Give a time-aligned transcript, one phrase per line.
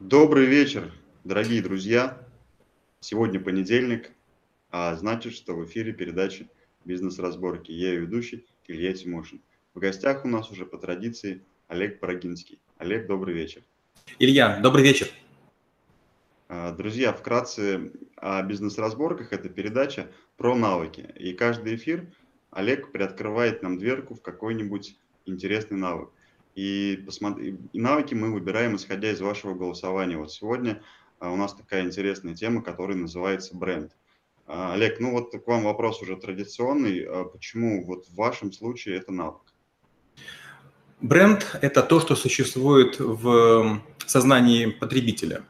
[0.00, 2.18] Добрый вечер, дорогие друзья.
[2.98, 4.10] Сегодня понедельник,
[4.72, 6.48] а значит, что в эфире передача
[6.84, 7.70] «Бизнес-разборки».
[7.70, 9.40] Я ее ведущий Илья Тимошин.
[9.72, 12.58] В гостях у нас уже по традиции Олег Парагинский.
[12.76, 13.62] Олег, добрый вечер.
[14.18, 15.06] Илья, добрый вечер.
[16.48, 19.32] А, друзья, вкратце о бизнес-разборках.
[19.32, 21.08] Это передача про навыки.
[21.14, 22.12] И каждый эфир
[22.50, 26.10] Олег приоткрывает нам дверку в какой-нибудь интересный навык.
[26.54, 30.16] И, посмотри, и навыки мы выбираем, исходя из вашего голосования.
[30.16, 30.82] Вот сегодня
[31.18, 33.92] а, у нас такая интересная тема, которая называется бренд.
[34.46, 37.04] А, Олег, ну вот к вам вопрос уже традиционный.
[37.04, 39.42] А почему вот в вашем случае это навык?
[41.00, 45.42] Бренд– это то, что существует в сознании потребителя.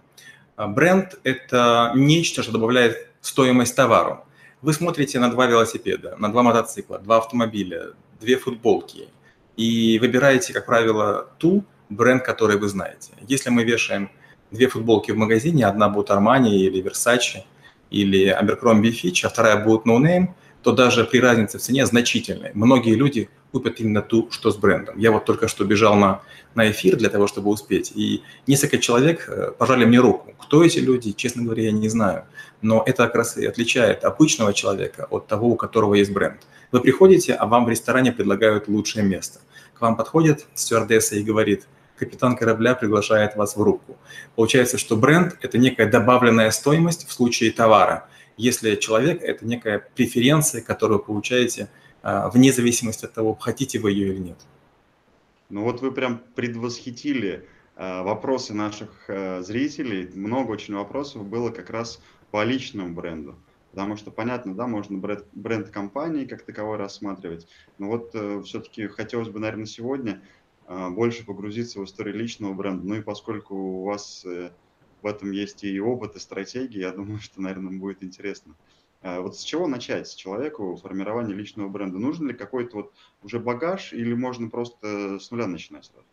[0.57, 4.25] Бренд– это нечто, что добавляет стоимость товару.
[4.63, 9.09] Вы смотрите на два велосипеда, на два мотоцикла, два автомобиля, две футболки–
[9.57, 13.13] и выбираете, как правило, ту бренд, который вы знаете.
[13.29, 14.11] Если мы вешаем
[14.51, 17.45] две футболки в магазине, одна будет Armani или Versace
[17.91, 22.51] или Abercrombie Fitch, а вторая будет No Name, то даже при разнице в цене значительной,
[22.55, 24.99] многие люди купят именно ту, что с брендом.
[24.99, 26.23] Я вот только что бежал на,
[26.55, 30.35] на эфир для того, чтобы успеть, и несколько человек э, пожали мне руку.
[30.39, 32.25] Кто эти люди, честно говоря, я не знаю.
[32.63, 36.41] Но это как раз и отличает обычного человека от того, у которого есть бренд.
[36.73, 39.41] Вы приходите, а вам в ресторане предлагают лучшее место.
[39.75, 41.67] К вам подходит стюардесса и говорит,
[41.99, 43.97] капитан корабля приглашает вас в рубку.
[44.35, 48.09] Получается, что бренд– это некая добавленная стоимость в случае товара.
[48.37, 51.69] Если человек– это некая преференция, которую получаете
[52.03, 54.39] а, вне зависимости от того, хотите вы ее или нет.
[55.51, 60.11] Ну вот вы прям предвосхитили а, вопросы наших а, зрителей.
[60.15, 63.37] Много очень вопросов было как раз по личному бренду.
[63.75, 67.49] Потому что, понятно, да, можно бренд, бренд компании как таковой рассматривать.
[67.79, 70.23] Но вот э, все-таки хотелось бы, наверное, сегодня
[70.69, 72.87] э, больше погрузиться в историю личного бренда.
[72.87, 74.51] Ну и поскольку у вас э,
[75.05, 78.55] в этом есть и опыт, и стратегии, я думаю, что, наверное, будет интересно.
[79.03, 81.99] Э, вот с чего начать с человеку формирование личного бренда?
[81.99, 82.93] Нужен ли какой-то вот
[83.23, 86.07] уже багаж или можно просто с нуля начинать сразу?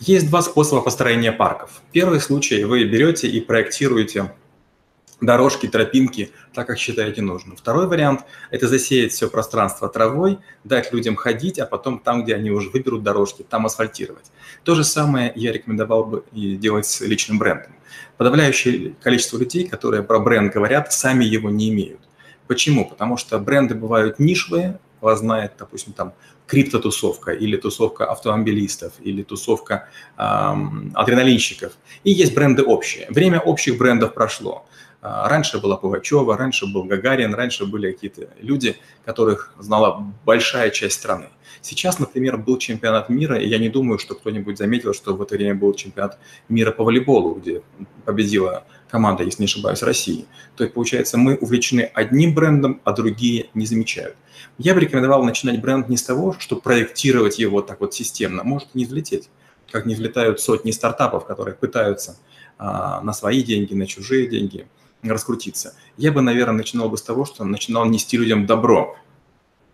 [0.00, 1.80] Есть два способа построения парков.
[1.92, 4.34] Первый случай– вы берете и проектируете
[5.20, 7.56] дорожки, тропинки, так как считаете нужным.
[7.56, 12.50] Второй вариант– это засеять все пространство травой, дать людям ходить, а потом там, где они
[12.50, 14.30] уже выберут дорожки, там асфальтировать.
[14.64, 17.72] То же самое я рекомендовал бы и делать с личным брендом.
[18.16, 22.00] Подавляющее количество людей, которые про бренд говорят, сами его не имеют.
[22.46, 22.88] Почему?
[22.88, 26.12] Потому что бренды бывают нишевые, вас знает, допустим, там
[26.46, 29.88] криптотусовка или тусовка автомобилистов или тусовка
[30.18, 31.72] эм, адреналинщиков.
[32.02, 33.06] И есть бренды общие.
[33.08, 34.66] Время общих брендов прошло.
[35.02, 40.96] А, раньше была Пугачева, раньше был Гагарин, раньше были какие-то люди, которых знала большая часть
[40.96, 41.30] страны.
[41.62, 45.36] Сейчас, например, был чемпионат мира, и я не думаю, что кто-нибудь заметил, что в это
[45.36, 46.18] время был чемпионат
[46.48, 47.62] мира по волейболу, где
[48.04, 50.26] победила команда, если не ошибаюсь, России.
[50.56, 54.16] То есть, получается, мы увлечены одним брендом, а другие не замечают.
[54.58, 58.74] Я бы рекомендовал начинать бренд не с того, чтобы проектировать его так вот системно, может
[58.74, 59.30] не взлететь,
[59.70, 62.18] как не взлетают сотни стартапов, которые пытаются
[62.58, 64.66] а, на свои деньги, на чужие деньги–
[65.02, 65.74] раскрутиться.
[65.96, 68.96] Я бы, наверное, начинал бы с того, что начинал нести людям добро.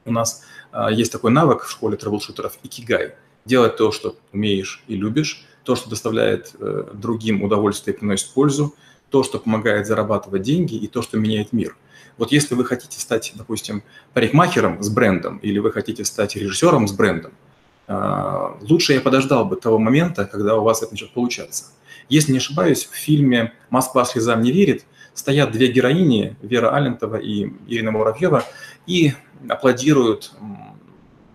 [0.05, 0.43] У нас
[0.73, 3.15] э, есть такой навык в школе трэблшутеров– икигай.
[3.45, 8.75] Делать то, что умеешь и любишь, то, что доставляет э, другим удовольствие и приносит пользу,
[9.11, 11.77] то, что помогает зарабатывать деньги и то, что меняет мир.
[12.19, 13.83] Вот если вы хотите стать, допустим,
[14.15, 17.33] парикмахером с брендом или вы хотите стать режиссером с брендом,
[17.89, 21.67] э, лучше я подождал бы того момента, когда у вас это начнет получаться.
[22.09, 24.85] Если не ошибаюсь, в фильме «Москва слезам не верит»
[25.15, 28.45] стоят две героини, Вера Алентова и Ирина Муравьева,
[28.87, 29.15] и
[29.49, 30.33] аплодируют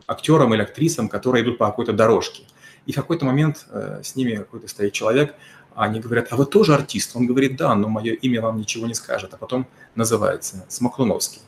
[0.08, 2.44] актерам или актрисам, которые идут по какой-то дорожке.
[2.86, 5.36] И в какой-то момент э, с ними какой-то стоит человек,
[5.76, 7.16] они говорят, а вы тоже артист?
[7.16, 11.42] Он говорит, да, но мое имя вам ничего не скажет, а потом называется Смоклуновский.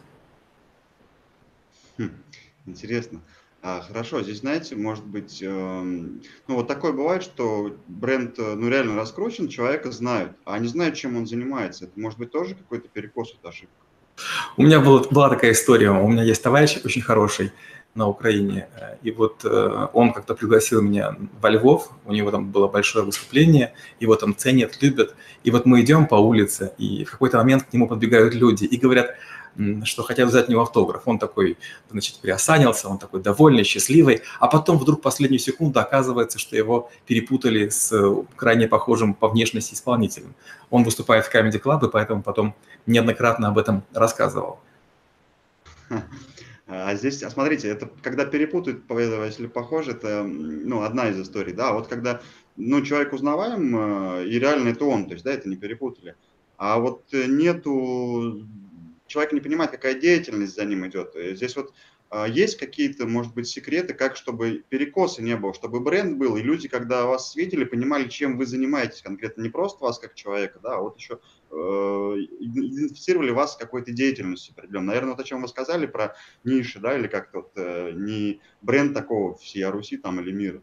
[1.98, 2.12] Хм,
[2.66, 3.20] интересно.
[3.66, 8.68] А, хорошо, здесь, знаете, может быть, э, ну вот такое бывает, что бренд, э, ну
[8.68, 11.86] реально раскручен, человека знают, а не знают, чем он занимается.
[11.86, 13.74] Это может быть тоже какой-то перекос, это ошибка.
[14.58, 17.54] У меня была, была такая история, у меня есть товарищ очень хороший
[17.96, 18.68] на Украине,
[19.02, 23.76] и вот э, он как-то пригласил меня во Львов, у него там было большое выступление,
[24.02, 25.16] его там ценят, любят,
[25.46, 28.78] и вот мы идем по улице, и в какой-то момент к нему подбегают люди и
[28.78, 29.16] говорят,
[29.84, 31.04] что хотят взять у него автограф.
[31.06, 31.58] Он такой,
[31.92, 36.90] значит, приосанился, он такой довольный, счастливый, а потом вдруг в последнюю секунду оказывается, что его
[37.06, 40.34] перепутали с э, крайне похожим по внешности исполнителем.
[40.70, 42.56] Он выступает в Comedy Club, и поэтому потом
[42.86, 44.60] неоднократно об этом рассказывал.
[46.66, 51.74] А здесь, а смотрите, это когда перепутают, если похоже, это ну, одна из историй, да,
[51.74, 52.22] вот когда
[52.56, 56.16] ну, человек узнаваем, э, и реально это он, то есть, да, это не перепутали.
[56.58, 58.48] А вот э, нету,
[59.08, 61.14] человек не понимает, какая деятельность за ним идет.
[61.16, 61.74] Здесь вот
[62.14, 66.44] а, есть какие-то, может быть, секреты, как чтобы перекоса не было, чтобы бренд был, и
[66.44, 70.76] люди, когда вас видели, понимали, чем вы занимаетесь конкретно, не просто вас как человека, да,
[70.76, 71.18] а вот еще
[71.50, 74.90] э, идентифицировали вас какой-то деятельностью определенной.
[74.90, 78.94] Наверное, вот о чем вы сказали про ниши, да, или как-то вот э, не бренд
[78.94, 80.62] такого всей Руси там или мира.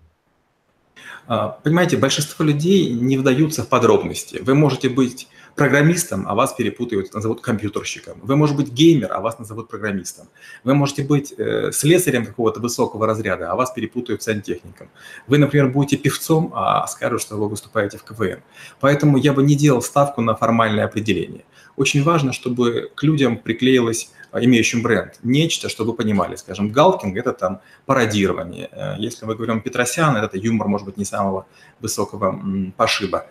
[1.26, 4.38] А, понимаете, большинство людей не вдаются в подробности.
[4.40, 5.26] Вы можете быть
[5.60, 8.18] программистом, а вас перепутают, назовут компьютерщиком.
[8.22, 10.26] Вы можете быть геймер, а вас назовут программистом.
[10.64, 14.88] Вы можете быть э, слесарем какого-то высокого разряда, а вас перепутают сантехником.
[15.26, 18.40] Вы, например, будете певцом, а скажут, что вы выступаете в КВН.
[18.80, 21.44] Поэтому я бы не делал ставку на формальное определение.
[21.76, 25.18] Очень важно, чтобы к людям приклеилось а, имеющим бренд.
[25.22, 28.70] Нечто, чтобы вы понимали, скажем, галкинг– это там пародирование.
[28.72, 31.44] Э, если мы говорим Петросян, это юмор, может быть, не самого
[31.80, 32.40] высокого
[32.78, 33.26] пошиба.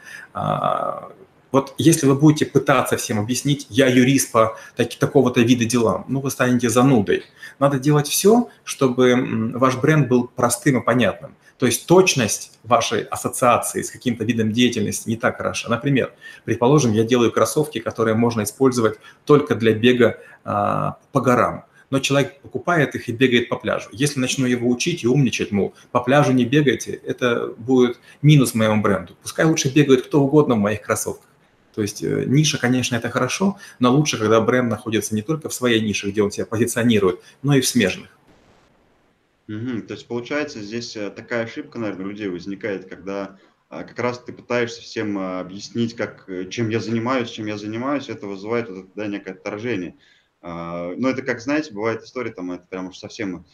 [1.52, 6.20] Вот если вы будете пытаться всем объяснить, я юрист по так, такого-то вида делам, ну,
[6.20, 7.24] вы станете занудой.
[7.58, 11.36] Надо делать все, чтобы ваш бренд был простым и понятным.
[11.58, 15.70] То есть точность вашей ассоциации с каким-то видом деятельности не так хороша.
[15.70, 16.14] Например,
[16.46, 22.40] предположим, я делаю кроссовки, которые можно использовать только для бега а, по горам но человек
[22.42, 23.90] покупает их и бегает по пляжу.
[23.92, 28.82] Если начну его учить и умничать, мол, по пляжу не бегайте, это будет минус моему
[28.82, 29.16] бренду.
[29.22, 31.29] Пускай лучше бегает кто угодно в моих кроссовках.
[31.80, 35.54] То есть э, ниша, конечно, это хорошо, но лучше, когда бренд находится не только в
[35.54, 38.10] своей нише, где он себя позиционирует, но и в смежных.
[39.48, 39.84] Угу.
[39.88, 43.38] То есть получается здесь э, такая ошибка, наверное, у людей возникает, когда
[43.70, 47.58] а, как раз ты пытаешься всем а, объяснить, как, э, чем я занимаюсь, чем я
[47.58, 49.96] занимаюсь, это вызывает вот, да, некое отторжение.
[50.42, 53.46] А, но это, как знаете, бывает история, там, это прям уж совсем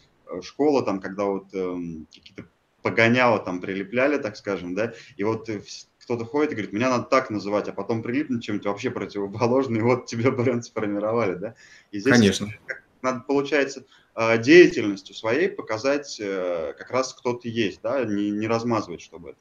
[0.42, 2.48] школа, там, когда вот эм, какие-то
[2.82, 5.48] погоняло там прилепляли, так скажем, да, и вот
[6.06, 9.82] кто-то ходит и говорит, меня надо так называть, а потом прилипнуть чем-то вообще противоположным, и
[9.82, 11.56] вот тебе бренд сформировали, да?
[11.92, 12.48] И здесь Конечно.
[13.02, 18.48] Надо, получается, а, деятельностью своей показать э, как раз кто ты есть, да, не, не
[18.48, 19.40] размазывать, чтобы это.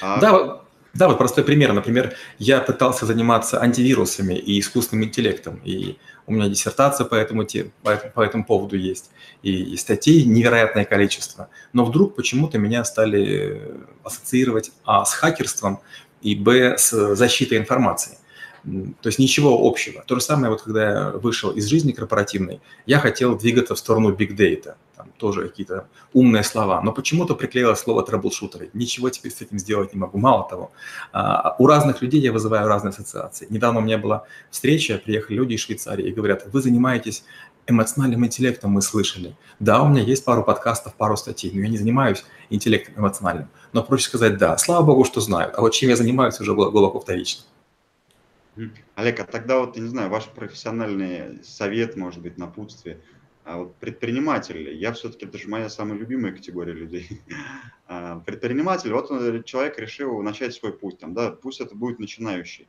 [0.00, 0.20] А...
[0.20, 0.62] Да,
[0.96, 1.72] да, вот простой пример.
[1.72, 5.96] Например, я пытался заниматься антивирусами и искусственным интеллектом, и
[6.26, 7.46] у меня диссертация по этому,
[7.82, 9.10] по этому, по этому поводу есть,
[9.42, 11.48] и, и статей невероятное количество.
[11.72, 13.62] Но вдруг почему-то меня стали
[14.02, 15.80] ассоциировать а, с хакерством
[16.22, 18.18] и б с защитой информации.
[18.64, 20.02] То есть ничего общего.
[20.06, 24.12] То же самое, вот когда я вышел из жизни корпоративной, я хотел двигаться в сторону
[24.12, 24.74] там
[25.16, 28.70] тоже какие-то умные слова, но почему-то приклеилось слово трэблшутеры.
[28.74, 30.18] Ничего теперь с этим сделать не могу.
[30.18, 30.72] Мало того,
[31.12, 33.46] а, у разных людей я вызываю разные ассоциации.
[33.50, 37.24] Недавно у меня была встреча, приехали люди из Швейцарии и говорят, вы занимаетесь
[37.66, 39.36] эмоциональным интеллектом, мы слышали.
[39.58, 43.48] Да, у меня есть пару подкастов, пару статей, но я не занимаюсь интеллектом эмоциональным.
[43.72, 44.56] Но проще сказать да.
[44.58, 45.54] Слава богу, что знают.
[45.56, 47.44] А вот чем я занимаюсь, уже глубоко вторично.
[48.94, 53.00] Олег, а тогда вот, я не знаю, ваш профессиональный совет, может быть, напутствие.
[53.46, 57.08] А вот предприниматель, я все-таки, это же моя самая любимая категория людей.
[57.88, 62.66] А, предприниматель, вот он, человек решил начать свой путь, там, да, пусть это будет начинающий.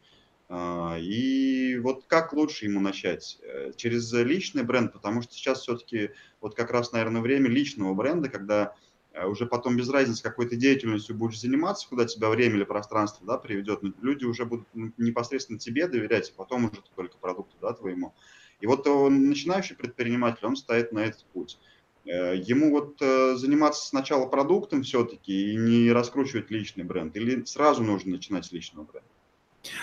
[0.47, 3.39] А, и вот как лучше ему начать?
[3.41, 8.29] Э, через личный бренд, потому что сейчас все-таки вот как раз, наверное, время личного бренда,
[8.29, 8.75] когда
[9.17, 13.25] Э, уже потом без разницы, какой то деятельностью будешь заниматься, куда тебя время или пространство
[13.25, 17.73] да, приведет, но люди уже будут непосредственно тебе доверять, и потом уже только продукту да,
[17.73, 18.13] твоему.
[18.59, 21.57] И вот начинающий предприниматель, он стоит на этот путь.
[22.05, 27.83] Э, ему вот э, заниматься сначала продуктом все-таки и не раскручивать личный бренд, или сразу
[27.83, 29.07] нужно начинать с личного бренда?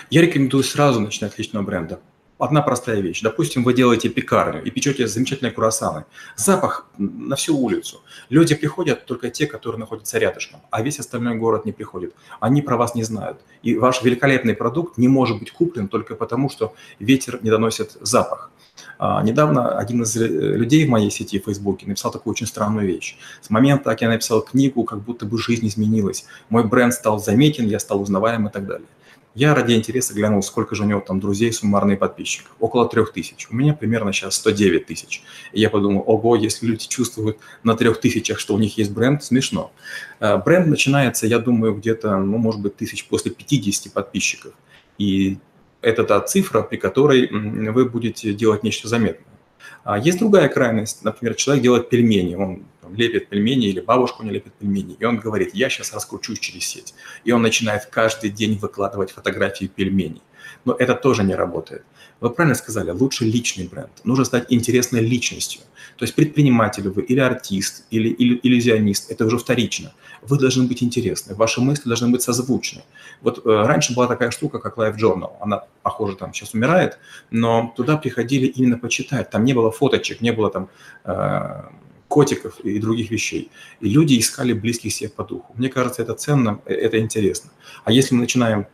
[0.09, 2.01] Я рекомендую сразу начинать с личного бренда
[2.37, 3.21] одна простая вещь.
[3.21, 6.05] Допустим, вы делаете пекарню и печете замечательные круассаны.
[6.35, 8.01] Запах на всю улицу.
[8.29, 12.13] Люди приходят только те, которые находятся рядышком, а весь остальной город не приходит.
[12.39, 13.39] Они про вас не знают.
[13.63, 18.51] И ваш великолепный продукт не может быть куплен только потому, что ветер не доносит запах.
[18.97, 22.87] А, недавно один из э, людей в моей сети в Фейсбуке написал такую очень странную
[22.87, 23.17] вещь.
[23.41, 26.25] С момента, как я написал книгу, как будто бы жизнь изменилась.
[26.49, 28.87] Мой бренд стал заметен, я стал узнаваем и так далее.
[29.35, 32.55] Я ради интереса глянул, сколько же у него там друзей, суммарные подписчиков.
[32.61, 33.47] Около трех тысяч.
[33.51, 35.23] У меня примерно сейчас 109 тысяч.
[35.51, 39.21] И я подумал, ого, если люди чувствуют на трех тысячах, что у них есть бренд,
[39.25, 39.73] смешно.
[40.21, 44.53] Э, бренд начинается, я думаю, где-то, ну, может быть, тысяч после 50 подписчиков.
[44.97, 45.37] И
[45.85, 49.35] это та цифра, при которой вы будете делать нечто заметное.
[49.83, 51.03] А есть другая крайность.
[51.03, 52.35] Например, человек делает пельмени.
[52.35, 54.95] Он там, лепит пельмени или бабушку не лепит пельмени.
[54.99, 56.95] И он говорит, я сейчас раскручусь через сеть.
[57.23, 60.23] И он начинает каждый день выкладывать фотографии пельменей.
[60.65, 61.83] Но это тоже не работает.
[62.19, 63.91] Вы правильно сказали, лучше личный бренд.
[64.03, 65.61] Нужно стать интересной личностью.
[65.97, 68.09] То есть предприниматель вы или артист, или
[68.43, 69.93] иллюзионист, это уже вторично.
[70.27, 72.83] Вы должны быть интересны, ваши мысли должны быть созвучны.
[73.21, 75.31] Вот э, раньше была такая штука, как Life Journal.
[75.39, 76.97] Она, похоже, там сейчас умирает,
[77.31, 79.29] но туда приходили именно почитать.
[79.29, 80.69] Там не было фоточек, не было там
[81.03, 81.61] э,
[82.07, 83.51] котиков и других вещей.
[83.81, 85.53] И люди искали близких себе по духу.
[85.57, 87.51] Мне кажется, это ценно, э, это интересно.
[87.83, 88.67] А если мы начинаем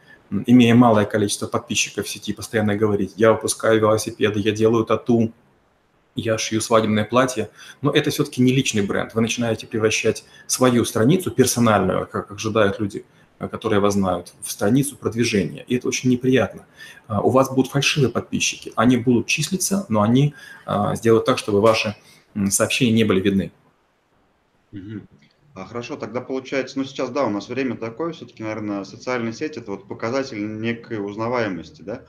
[0.46, 5.32] имея малое количество подписчиков в сети, постоянно говорить, я выпускаю велосипеды, я делаю тату,
[6.16, 7.50] я шью свадебное платье,
[7.82, 9.14] но это все-таки не личный бренд.
[9.14, 13.06] Вы начинаете превращать свою страницу персональную, как ожидают люди,
[13.40, 15.64] э, которые вас знают, в страницу продвижения.
[15.68, 16.66] И это очень неприятно.
[17.08, 18.74] А, у вас будут фальшивые подписчики.
[18.76, 20.34] Они будут числиться, но они
[20.66, 21.96] а, сделают так, чтобы ваши
[22.50, 23.52] сообщения не были видны.
[25.54, 29.60] А, хорошо, тогда получается, ну сейчас, да, у нас время такое, все-таки, наверное, социальные сети–
[29.60, 32.04] это вот показатель некой узнаваемости, да?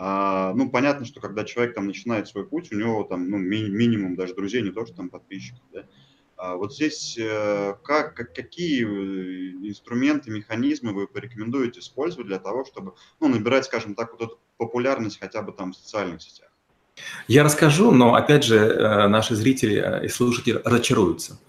[0.00, 3.68] А, ну, понятно, что когда человек там начинает свой путь, у него там, ну, ми-
[3.68, 5.86] минимум даже друзей, не то, что там подписчиков, да?
[6.36, 12.64] А вот здесь э, как, как, какие э, инструменты, механизмы вы порекомендуете использовать для того,
[12.64, 16.48] чтобы, ну, набирать, скажем так, вот эту популярность хотя бы там в социальных сетях?
[17.26, 21.40] Я расскажу, но опять же э, наши зрители и слушатели разочаруются.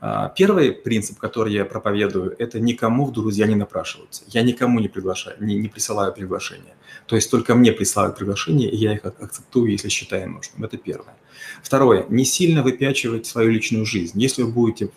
[0.00, 4.24] А, первый принцип, который я проповедую, это никому в друзья не напрашиваться.
[4.28, 6.77] Я никому не приглашаю, не, не присылаю приглашения.
[7.08, 10.62] То есть только мне присылают приглашения, и я их акцептую, если считаю нужным.
[10.62, 11.16] Это первое.
[11.62, 12.04] Второе.
[12.10, 14.20] Не сильно выпячивать свою личную жизнь.
[14.20, 14.90] Если вы будете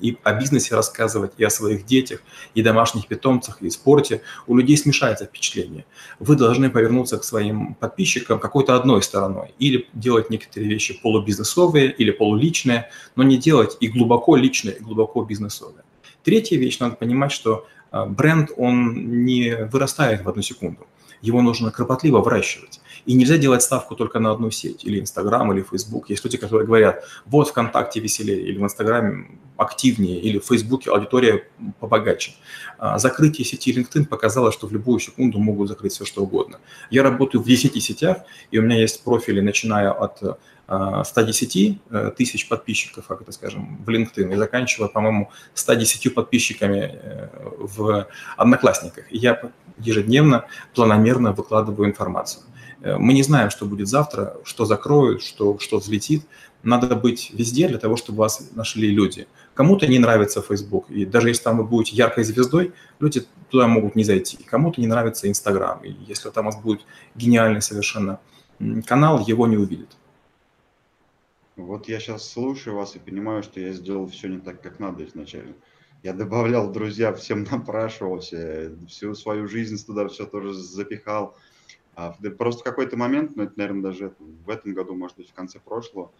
[0.00, 2.22] и о бизнесе рассказывать, и о своих детях,
[2.54, 5.84] и домашних питомцах, и спорте, у людей смешается впечатление.
[6.18, 9.52] Вы должны повернуться к своим подписчикам какой-то одной стороной.
[9.58, 15.22] Или делать некоторые вещи полубизнесовые, или полуличные, но не делать и глубоко личное, и глубоко
[15.22, 15.84] бизнесовое.
[16.24, 20.86] Третья вещь, надо понимать, что а, бренд, он не вырастает в одну секунду
[21.20, 22.80] его нужно кропотливо выращивать.
[23.06, 26.10] И нельзя делать ставку только на одну сеть, или Инстаграм, или Фейсбук.
[26.10, 31.44] Есть люди, которые говорят, вот ВКонтакте веселее, или в Инстаграме активнее, или в Фейсбуке аудитория
[31.80, 32.32] побогаче.
[32.78, 36.60] А, закрытие сети LinkedIn показало, что в любую секунду могут закрыть все, что угодно.
[36.90, 38.18] Я работаю в 10 сетях,
[38.50, 43.88] и у меня есть профили, начиная от 110 э, тысяч подписчиков, как это скажем, в
[43.88, 48.06] LinkedIn, и заканчивая, по-моему, 110 подписчиками э, в
[48.36, 49.10] Одноклассниках.
[49.10, 49.40] Я
[49.78, 50.44] ежедневно,
[50.74, 52.42] планомерно выкладываю информацию.
[52.82, 56.26] Э, мы не знаем, что будет завтра, что закроют, что, что взлетит.
[56.62, 59.26] Надо быть везде для того, чтобы вас нашли люди.
[59.54, 63.96] Кому-то не нравится Facebook, и даже если там вы будете яркой звездой, люди туда могут
[63.96, 64.36] не зайти.
[64.44, 66.82] Кому-то не нравится Instagram, и если там у вас будет
[67.14, 68.20] гениальный совершенно
[68.86, 69.97] канал, его не увидят.
[71.58, 75.04] Вот я сейчас слушаю вас и понимаю, что я сделал все не так, как надо
[75.04, 75.56] изначально.
[76.04, 81.36] Я добавлял друзья, всем напрашивался, всю свою жизнь туда все тоже запихал.
[81.96, 85.34] А просто в какой-то момент, ну это, наверное, даже в этом году, может быть, в
[85.34, 86.12] конце прошлого,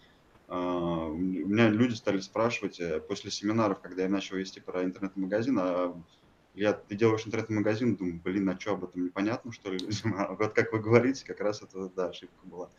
[0.49, 5.57] а, у меня люди стали спрашивать э, после семинаров, когда я начал вести про интернет-магазин,
[5.61, 6.03] а
[6.55, 9.79] я, ты делаешь интернет-магазин, думаю, блин, а что об этом непонятно, что ли?
[10.17, 12.71] А вот как вы говорите, как раз это, да, ошибка была.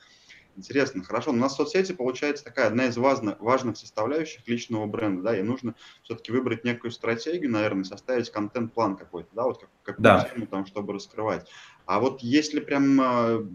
[0.56, 1.32] Интересно, хорошо.
[1.32, 5.76] У нас соцсети, получается, такая одна из важных, важных составляющих личного бренда, да, и нужно
[6.04, 10.30] все-таки выбрать некую стратегию, наверное, составить контент-план какой-то, да, вот как, какую да.
[10.34, 11.50] тему там, чтобы раскрывать.
[11.86, 13.48] А вот если прям а,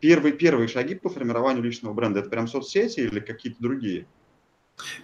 [0.00, 4.06] первые, первые шаги по формированию личного бренда, это прям соцсети или какие-то другие?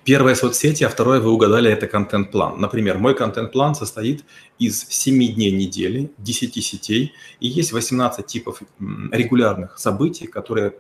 [0.05, 2.61] Первое соцсети, а второе, вы угадали, это контент-план.
[2.61, 4.25] Например, мой контент-план состоит
[4.59, 8.63] из 7 дней недели, 10 сетей, и есть 18 типов
[9.13, 10.75] регулярных событий, которые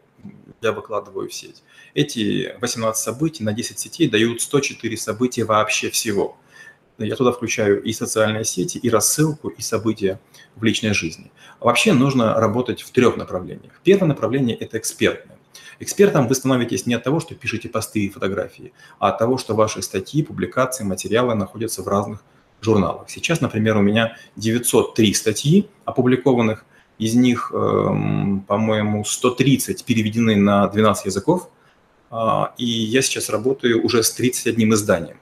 [0.60, 1.62] я выкладываю в сеть.
[1.94, 6.36] Эти 18 событий на 10 сетей дают 104 события вообще всего.
[6.98, 10.20] Я туда включаю и социальные сети, и рассылку, и события
[10.56, 11.30] в личной жизни.
[11.58, 13.72] Вообще нужно работать в трех направлениях.
[13.82, 15.38] Первое направление– это экспертное.
[15.80, 19.54] Экспертом вы становитесь не от того, что пишете посты и фотографии, а от того, что
[19.54, 22.22] ваши статьи, публикации, материалы находятся в разных
[22.60, 23.08] журналах.
[23.08, 26.66] Сейчас, например, у меня 903 статьи опубликованных,
[26.98, 31.48] из них, эм, по-моему, 130 переведены на 12 языков,
[32.10, 35.16] а, и я сейчас работаю уже с 31 изданием.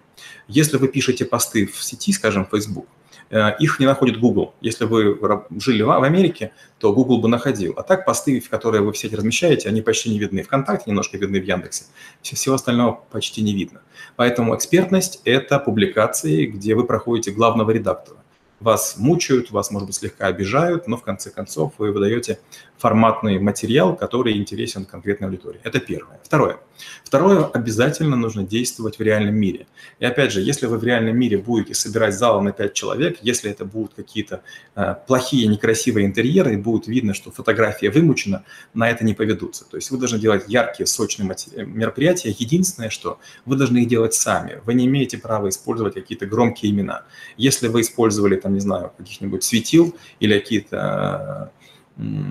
[0.48, 2.88] Если вы пишете посты в сети, скажем, Facebook,
[3.30, 4.54] их не находит Google.
[4.60, 5.18] Если вы
[5.58, 7.74] жили в Америке, то Google бы находил.
[7.76, 10.42] А так посты, которые вы в сети размещаете, они почти не видны.
[10.42, 11.84] Вконтакте немножко видны в Яндексе.
[12.22, 13.80] Всего остального почти не видно.
[14.16, 18.18] Поэтому экспертность– это публикации, где вы проходите главного редактора.
[18.60, 22.38] вас мучают, вас, может быть, слегка обижают, но в конце концов вы выдаете
[22.78, 25.60] форматный материал, который интересен конкретной аудитории.
[25.64, 26.20] Это первое.
[26.22, 26.58] Второе.
[27.04, 29.66] Второе, обязательно нужно действовать в реальном мире.
[29.98, 33.50] И опять же, если вы в реальном мире будете собирать зал на 5 человек, если
[33.50, 34.42] это будут какие-то
[34.76, 38.44] э, плохие, некрасивые интерьеры, и будет видно, что фотография вымучена,
[38.74, 39.64] на это не поведутся.
[39.64, 41.28] То есть вы должны делать яркие, сочные
[41.66, 42.34] мероприятия.
[42.38, 44.60] Единственное, что вы должны их делать сами.
[44.64, 47.02] Вы не имеете права использовать какие-то громкие имена.
[47.36, 51.50] Если вы использовали, там, не знаю, каких-нибудь светил или какие-то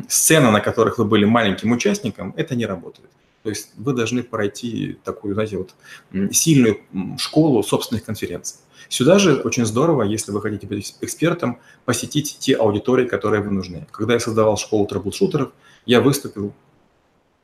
[0.07, 3.09] сцены, на которых вы были маленьким участником, это не работает.
[3.43, 5.75] То есть вы должны пройти такую, знаете, вот
[6.33, 6.81] сильную
[7.17, 8.57] школу собственных конференций.
[8.89, 13.87] Сюда же очень здорово, если вы хотите быть экспертом, посетить те аудитории, которые вы нужны.
[13.91, 15.51] Когда я создавал школу трэблшутеров,
[15.85, 16.53] я выступил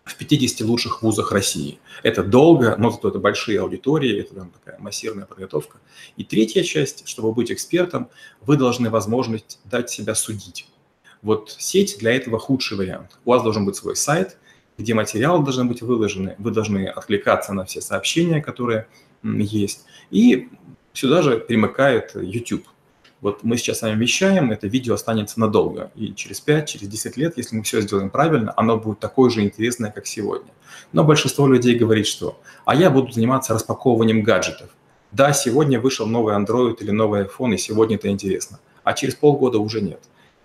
[0.05, 1.79] в 50 лучших вузах России.
[2.03, 5.77] Это долго, но зато это большие аудитории, это там такая массированная подготовка.
[6.17, 8.09] И третья часть, чтобы быть экспертом,
[8.41, 10.67] вы должны возможность дать себя судить.
[11.23, 13.17] Вот сеть для этого худший вариант.
[13.25, 14.37] У вас должен быть свой сайт,
[14.77, 18.87] где материалы должны быть выложены, вы должны откликаться на все сообщения, которые
[19.23, 19.85] есть.
[20.11, 20.49] И
[20.91, 22.65] сюда же примыкает YouTube.
[23.21, 25.91] Вот мы сейчас с вами вещаем, это видео останется надолго.
[25.95, 29.43] И через 5, через 10 лет, если мы все сделаем правильно, оно будет такое же
[29.43, 30.51] интересное, как сегодня.
[30.91, 34.71] Но большинство людей говорит, что «а я буду заниматься распаковыванием гаджетов».
[35.13, 38.59] Да, сегодня вышел новый Android или новый iPhone, и сегодня это интересно.
[38.83, 40.01] А через полгода уже нет.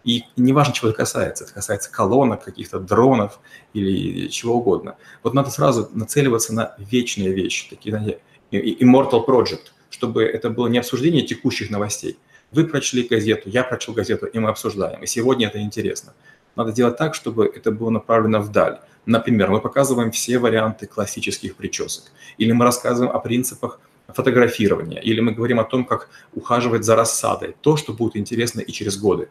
[0.08, 3.40] И неважно, чего это касается, это касается колонок, каких-то дронов
[3.74, 4.96] или чего угодно.
[5.22, 10.78] Вот надо сразу нацеливаться на вечные вещи, такие, знаете, immortal project, чтобы это было не
[10.78, 12.16] обсуждение текущих новостей.
[12.52, 15.02] Вы прочли газету, я прочел газету, и мы обсуждаем.
[15.02, 16.14] И сегодня это интересно.
[16.56, 18.78] Надо делать так, чтобы это было направлено вдаль.
[19.04, 22.04] Например, мы показываем все варианты классических причесок.
[22.38, 25.02] Или мы рассказываем о принципах фотографирования.
[25.02, 27.54] Или мы говорим о том, как ухаживать за рассадой.
[27.60, 29.28] То, что будет интересно и через годы.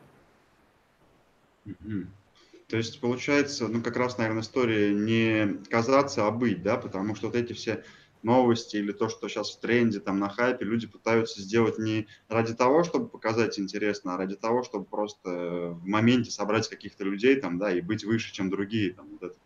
[2.68, 7.28] То есть получается, ну как раз, наверное, история не казаться, а быть, да, потому что
[7.28, 7.84] вот эти все
[8.24, 12.54] новости или то, что сейчас в тренде, там на хайпе, люди пытаются сделать не ради
[12.54, 17.58] того, чтобы показать интересно, а ради того, чтобы просто в моменте собрать каких-то людей там,
[17.58, 19.40] да, и быть выше, чем другие, там, вот это,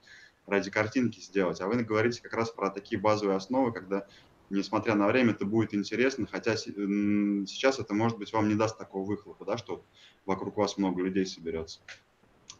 [0.47, 1.61] ради картинки сделать.
[1.61, 4.07] А вы говорите как раз про такие базовые основы, когда,
[4.49, 9.05] несмотря на время, это будет интересно, хотя сейчас это, может быть, вам не даст такого
[9.05, 9.85] выхлопа, да, что
[10.25, 11.81] вокруг вас много людей соберется.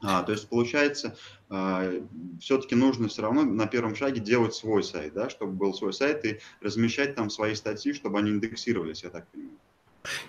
[0.03, 1.15] А, то есть получается,
[1.49, 1.91] а,
[2.39, 6.25] все-таки нужно все равно на первом шаге делать свой сайт, да, чтобы был свой сайт
[6.25, 9.57] и размещать там свои статьи, чтобы они индексировались, я так понимаю.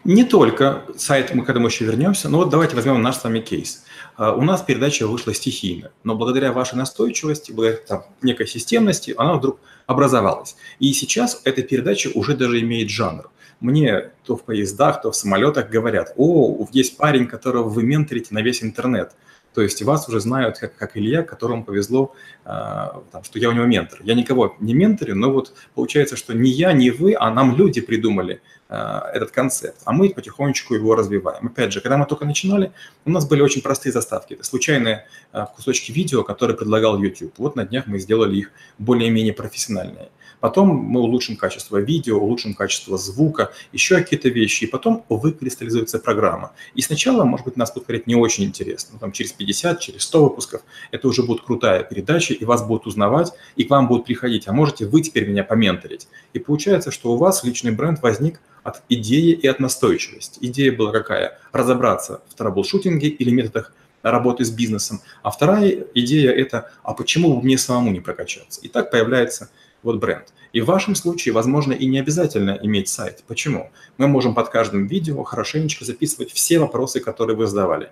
[0.05, 3.40] Не только сайт, мы к этому еще вернемся, но вот давайте возьмем наш с вами
[3.40, 3.85] кейс.
[4.16, 9.35] А, у нас передача вышла стихийно, но благодаря вашей настойчивости, благодаря там, некой системности, она
[9.35, 10.57] вдруг образовалась.
[10.79, 13.31] И сейчас эта передача уже даже имеет жанр.
[13.61, 18.42] Мне то в поездах, то в самолетах говорят, о, есть парень, которого вы менторите на
[18.42, 19.12] весь интернет–
[19.55, 23.53] то есть вас уже знают как, как Илья, которому повезло, э, там, что я у
[23.53, 24.01] него ментор.
[24.03, 27.81] Я никого не менторю, но вот получается, что не я, не вы, а нам люди
[27.81, 31.47] придумали э, этот концепт, а мы потихонечку его развиваем.
[31.47, 32.73] Опять же, когда мы только начинали,
[33.05, 34.35] у нас были очень простые заставки.
[34.35, 37.35] Это случайные э, кусочки видео, которые предлагал YouTube.
[37.38, 40.09] Вот на днях мы сделали их более-менее профессиональные.
[40.40, 46.53] Потом мы улучшим качество видео, улучшим качество звука, еще какие-то вещи, и потом выкристаллизуется программа.
[46.75, 50.25] И сначала, может быть, нас будет говорить не очень интересно, там через 50, через 100
[50.25, 54.49] выпусков, это уже будет крутая передача, и вас будут узнавать, и к вам будут приходить,
[54.49, 56.09] а можете вы теперь меня поменторить.
[56.33, 60.38] И получается, что у вас личный бренд возник от идеи и от настойчивости.
[60.40, 61.38] Идея была какая?
[61.53, 65.01] Разобраться в траблшутинге или методах работы с бизнесом.
[65.23, 68.61] А вторая идея– это, а почему бы мне самому не прокачаться?
[68.61, 69.51] И так появляется
[69.83, 70.33] вот бренд.
[70.53, 73.25] И в вашем случае, возможно, и не обязательно иметь сайт.
[73.27, 73.71] Почему?
[73.97, 77.90] Мы можем под каждым видео хорошенечко записывать все вопросы, которые вы задавали.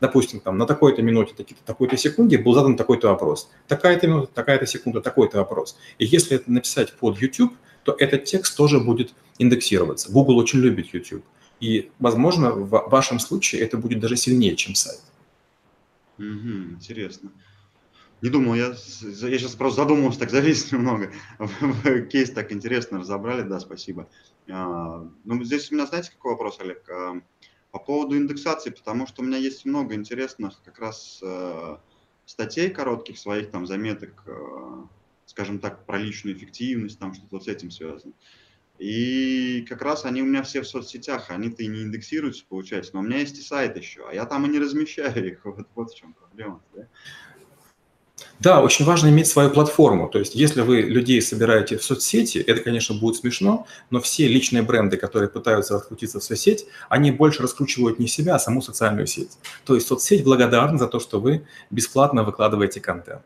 [0.00, 1.32] Допустим, там на такой-то минуте,
[1.64, 3.50] такой-то секунде был задан такой-то вопрос.
[3.68, 5.78] Такая-то минута, такая-то секунда, такой-то вопрос.
[5.98, 10.10] И если это написать под YouTube, то этот текст тоже будет индексироваться.
[10.10, 11.24] Google очень любит YouTube.
[11.60, 15.00] И, возможно, в вашем случае это будет даже сильнее, чем сайт.
[16.18, 17.30] Угу, интересно.
[18.22, 21.12] Не думал, я, я сейчас просто задумался, так завис немного.
[22.08, 24.08] Кейс так интересно разобрали, да, спасибо.
[24.48, 26.88] А, ну, здесь у меня, знаете, какой вопрос, Олег?
[26.88, 27.20] А,
[27.72, 31.78] по поводу индексации, потому что у меня есть много интересных как раз э,
[32.26, 34.84] статей коротких своих, там, заметок, э,
[35.26, 38.12] скажем так, про личную эффективность, там что-то вот с этим связано.
[38.78, 43.00] И как раз они у меня все в соцсетях, они-то и не индексируются, получается, но
[43.00, 45.90] у меня есть и сайт еще, а я там и не размещаю их, вот, вот
[45.90, 46.62] в чем проблема.
[46.74, 46.86] Да?
[48.42, 50.08] Да, очень важно иметь свою платформу.
[50.08, 54.62] То есть, если вы людей собираете в соцсети, это, конечно, будет смешно, но все личные
[54.64, 59.38] бренды, которые пытаются раскрутиться в соцсеть, они больше раскручивают не себя, а саму социальную сеть.
[59.64, 63.22] То есть соцсеть благодарна за то, что вы бесплатно выкладываете контент.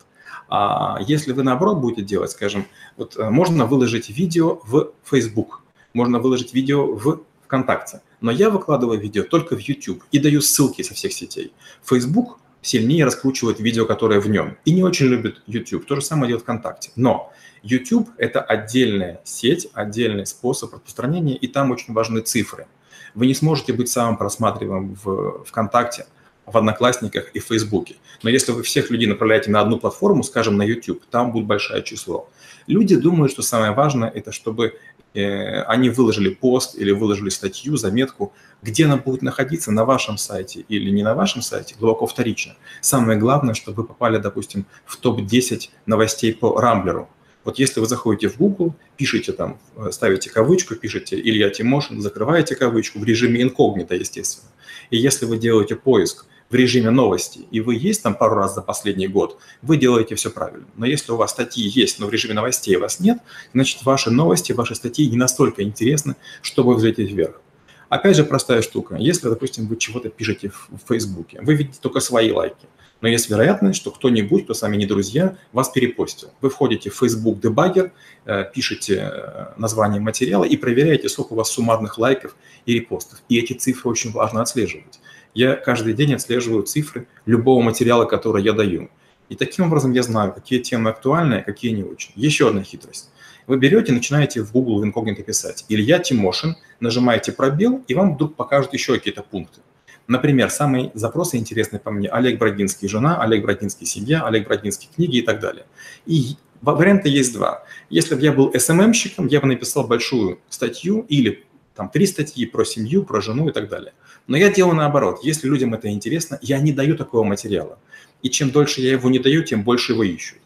[0.50, 2.66] А если вы наоборот будете делать, скажем,
[2.98, 5.62] вот э, можно выложить видео в Facebook,
[5.94, 10.83] можно выложить видео в ВКонтакте, но я выкладываю видео только в YouTube и даю ссылки
[10.83, 11.55] со всех сетей.
[11.83, 14.57] Facebook сильнее раскручивает видео, которое в нем.
[14.64, 15.87] И не очень любит YouTube.
[15.87, 16.90] То же самое делает ВКонтакте.
[16.97, 22.66] Но YouTube– это отдельная сеть, отдельный способ распространения, и там очень важны цифры.
[23.14, 26.07] Вы не сможете быть самым просматриваемым в ВКонтакте,
[26.45, 27.97] в Одноклассниках и в Фейсбуке.
[28.23, 31.83] Но если вы всех людей направляете на одну платформу, скажем, на YouTube, там будет большое
[31.83, 32.29] число.
[32.66, 34.79] Люди думают, что самое важное– это чтобы
[35.22, 40.90] они выложили пост или выложили статью, заметку, где она будет находиться, на вашем сайте или
[40.90, 42.55] не на вашем сайте, глубоко вторично.
[42.81, 47.09] Самое главное, чтобы вы попали, допустим, в топ-10 новостей по Рамблеру.
[47.46, 52.57] Вот если вы заходите в Google, пишите там, э, ставите кавычку, пишите Илья Тимошин, закрываете
[52.57, 54.50] кавычку в режиме инкогнито, естественно.
[54.90, 58.62] И если вы делаете поиск в режиме новости, и вы есть там пару раз за
[58.62, 60.66] последний год, вы делаете все правильно.
[60.76, 63.18] Но если у вас статьи есть, но в режиме новостей вас нет,
[63.52, 67.40] значит, ваши новости, ваши статьи не настолько интересны, чтобы взлететь вверх.
[67.88, 68.96] Опять же, простая штука.
[68.96, 72.66] Если, допустим, вы чего-то пишете в Фейсбуке, вы видите только свои лайки,
[73.00, 76.30] но есть вероятность, что кто-нибудь, кто с вами не друзья, вас перепостил.
[76.40, 77.92] Вы входите в Facebook Debugger,
[78.24, 83.20] э, пишете э, название материала и проверяете, сколько у вас суммарных лайков и репостов.
[83.28, 84.98] И эти цифры очень важно отслеживать
[85.37, 88.88] я каждый день отслеживаю цифры любого материала, который я даю.
[89.29, 92.12] И таким образом я знаю, какие темы актуальны, а какие не очень.
[92.16, 93.11] Еще одна хитрость.
[93.46, 98.35] Вы берете начинаете в Google в инкогнито писать «Илья Тимошин», нажимаете пробел, и вам вдруг
[98.35, 99.61] покажут еще какие-то пункты.
[100.09, 105.18] Например, самые запросы интересные по мне– Олег Бродинский– жена, Олег Бродинский– семья, Олег Бродинский– книги
[105.18, 105.66] и так далее.
[106.07, 107.62] И варианта есть два.
[107.90, 111.44] Если бы я был СММщиком, я бы написал большую статью или
[111.76, 113.92] там три статьи про семью, про жену и так далее.
[114.26, 115.20] Но я делаю наоборот.
[115.22, 117.78] Если людям это интересно, я не даю такого материала.
[118.22, 120.38] И чем дольше я его не даю, тем больше его ищут.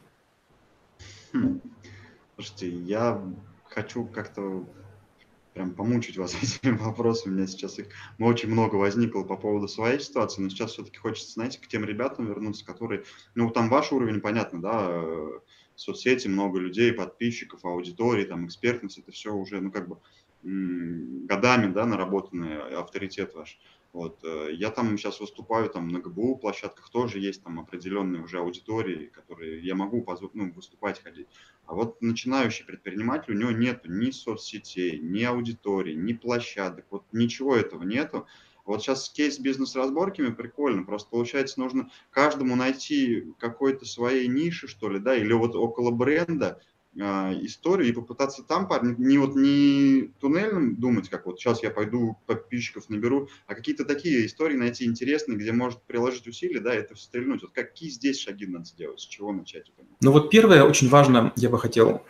[1.33, 1.61] Хм.
[2.35, 3.23] Слушайте, я
[3.69, 4.67] хочу как-то
[5.55, 7.33] прям помучить вас этими вопросами.
[7.33, 7.87] У меня сейчас их
[8.19, 11.85] ну, очень много возникло по поводу своей ситуации, но сейчас все-таки хочется, знаете, к тем
[11.85, 15.39] ребятам вернуться, которые, ну, там ваш уровень, понятно, да, э,
[15.77, 19.99] соцсети, много людей, подписчиков, аудитории, там, экспертность, это все уже, ну, как бы
[20.43, 23.59] годами, да, наработанный авторитет ваш.
[23.93, 24.21] Вот.
[24.23, 29.07] Э, я там сейчас выступаю там на ГБУ площадках, тоже есть там определенные уже аудитории,
[29.07, 31.27] которые я могу позволить, ну, выступать, ходить.
[31.67, 37.57] А вот начинающий предприниматель, у него нет ни соцсетей, ни аудитории, ни площадок, вот ничего
[37.57, 38.27] этого нету.
[38.65, 44.89] Вот сейчас кейс с бизнес-разборками прикольно, просто получается нужно каждому найти какой-то своей ниши, что
[44.89, 46.63] ли, да, или вот около бренда
[46.95, 52.89] историю и попытаться там не вот не туннельным думать, как вот сейчас я пойду подписчиков
[52.89, 57.43] наберу, а какие-то такие истории найти интересные, где может приложить усилия, да, это стрельнуть.
[57.43, 59.71] Вот какие здесь шаги надо сделать, с чего начать?
[60.01, 62.03] Ну вот первое, очень важно, я бы хотел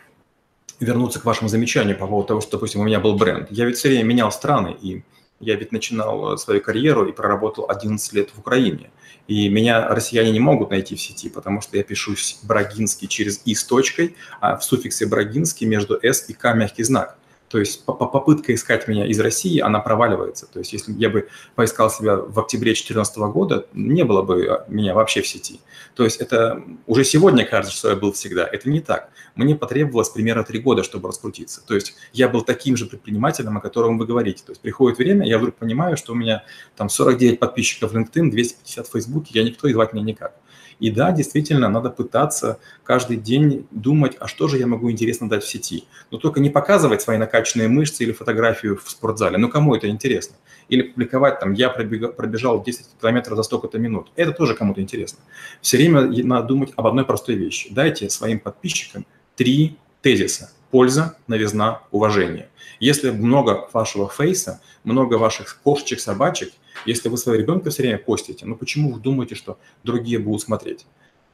[0.79, 3.51] вернуться к вашему замечанию по поводу того, что, допустим, у меня был бренд.
[3.51, 5.03] Я ведь все время менял страны, и
[5.41, 8.91] я ведь начинал свою карьеру и проработал 11 лет в Украине.
[9.27, 13.55] И меня россияне не могут найти в сети, потому что я пишусь Брагинский через «и»
[13.55, 17.17] с точкой, а в суффиксе Брагинский между «с» и «к» мягкий знак.
[17.51, 20.47] То есть попытка искать меня из России, она проваливается.
[20.47, 24.65] То есть если я бы поискал себя в октябре 2014 года, не было бы а,
[24.69, 25.59] меня вообще в сети.
[25.93, 28.47] То есть это уже сегодня кажется, что я был всегда.
[28.49, 29.09] Это не так.
[29.35, 31.61] Мне потребовалось примерно три года, чтобы раскрутиться.
[31.67, 34.43] То есть я был таким же предпринимателем, о котором вы говорите.
[34.45, 36.45] То есть приходит время, я вдруг понимаю, что у меня
[36.77, 40.35] там 49 подписчиков в LinkedIn, 250 в Facebook, я никто, и звать меня никак.
[40.81, 45.43] И да, действительно, надо пытаться каждый день думать, а что же я могу интересно дать
[45.43, 45.85] в сети.
[46.09, 49.37] Но только не показывать свои накачанные мышцы или фотографию в спортзале.
[49.37, 50.35] Ну, кому это интересно?
[50.69, 54.11] Или публиковать там, я пробежал 10 километров за столько-то минут.
[54.15, 55.19] Это тоже кому-то интересно.
[55.61, 57.71] Все время надо думать об одной простой вещи.
[57.71, 60.49] Дайте своим подписчикам три тезиса.
[60.71, 62.47] Польза, новизна, уважение.
[62.79, 66.53] Если много вашего фейса, много ваших кошечек, собачек,
[66.85, 70.85] если вы своего ребенка все время постите, ну почему вы думаете, что другие будут смотреть?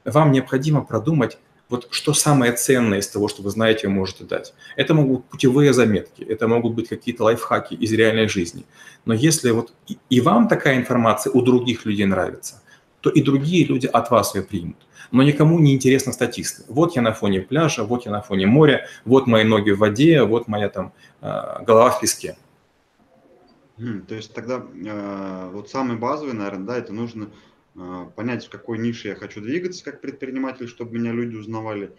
[0.04, 4.54] Вам необходимо продумать, вот что самое ценное из того, что вы знаете, вы можете дать.
[4.74, 8.64] Это могут быть путевые заметки, это могут быть какие-то лайфхаки из реальной жизни.
[9.04, 9.72] Но если вот
[10.10, 12.60] и вам такая информация у других людей нравится,
[13.00, 14.87] то и другие люди от вас ее примут.
[15.10, 16.64] Но никому не интересно статисты.
[16.68, 20.22] Вот я на фоне пляжа, вот я на фоне моря, вот мои ноги в воде,
[20.22, 22.36] вот моя там э, голова в песке.
[23.76, 27.30] То есть тогда э, вот самый базовый, наверное, да, это нужно
[28.16, 31.92] понять, в какой нише я хочу двигаться как предприниматель, чтобы меня люди узнавали,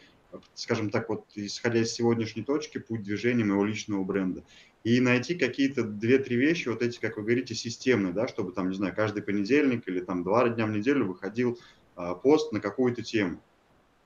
[0.53, 4.43] скажем так, вот исходя из сегодняшней точки, путь движения моего личного бренда.
[4.83, 8.75] И найти какие-то две-три вещи, вот эти, как вы говорите, системные, да, чтобы там, не
[8.75, 11.78] знаю, каждый понедельник или там два дня в неделю выходил а,
[12.23, 13.39] пост на какую-то тему.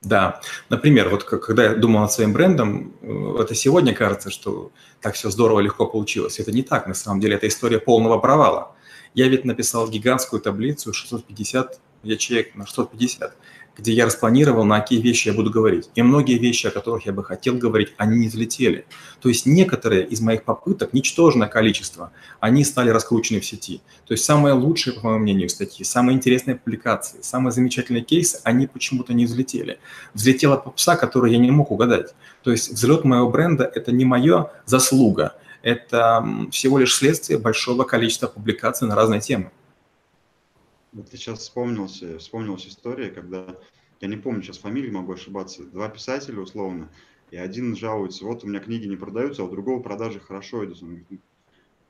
[0.03, 5.15] Да, например, вот когда я думал над своим брендом, э, это сегодня кажется, что так
[5.15, 6.39] все здорово, легко получилось.
[6.39, 8.75] Это не так, на самом деле, это история полного провала.
[9.13, 13.37] Я ведь написал гигантскую таблицу 650 ячеек на 650
[13.77, 15.89] где я распланировал, на какие вещи я буду говорить.
[15.95, 18.85] И многие вещи, о которых я бы хотел говорить, они не взлетели.
[19.19, 23.81] То есть некоторые из моих попыток, ничтожное количество, они стали раскручены в сети.
[24.05, 28.67] То есть самые лучшие, по моему мнению, статьи, самые интересные публикации, самые замечательные кейсы, они
[28.67, 29.79] почему-то не взлетели.
[30.13, 32.13] Взлетела попса, которую я не мог угадать.
[32.43, 38.27] То есть взлет моего бренда– это не моя заслуга, это всего лишь следствие большого количества
[38.27, 39.51] публикаций на разные темы.
[40.93, 43.57] Вот сейчас вспомнился, вспомнилась история, когда,
[43.99, 46.91] я не помню сейчас фамилии, могу ошибаться, два писателя условно,
[47.31, 50.83] и один жалуется, вот у меня книги не продаются, а у другого продажи хорошо идут.
[50.83, 51.19] Он говорит, «Ну,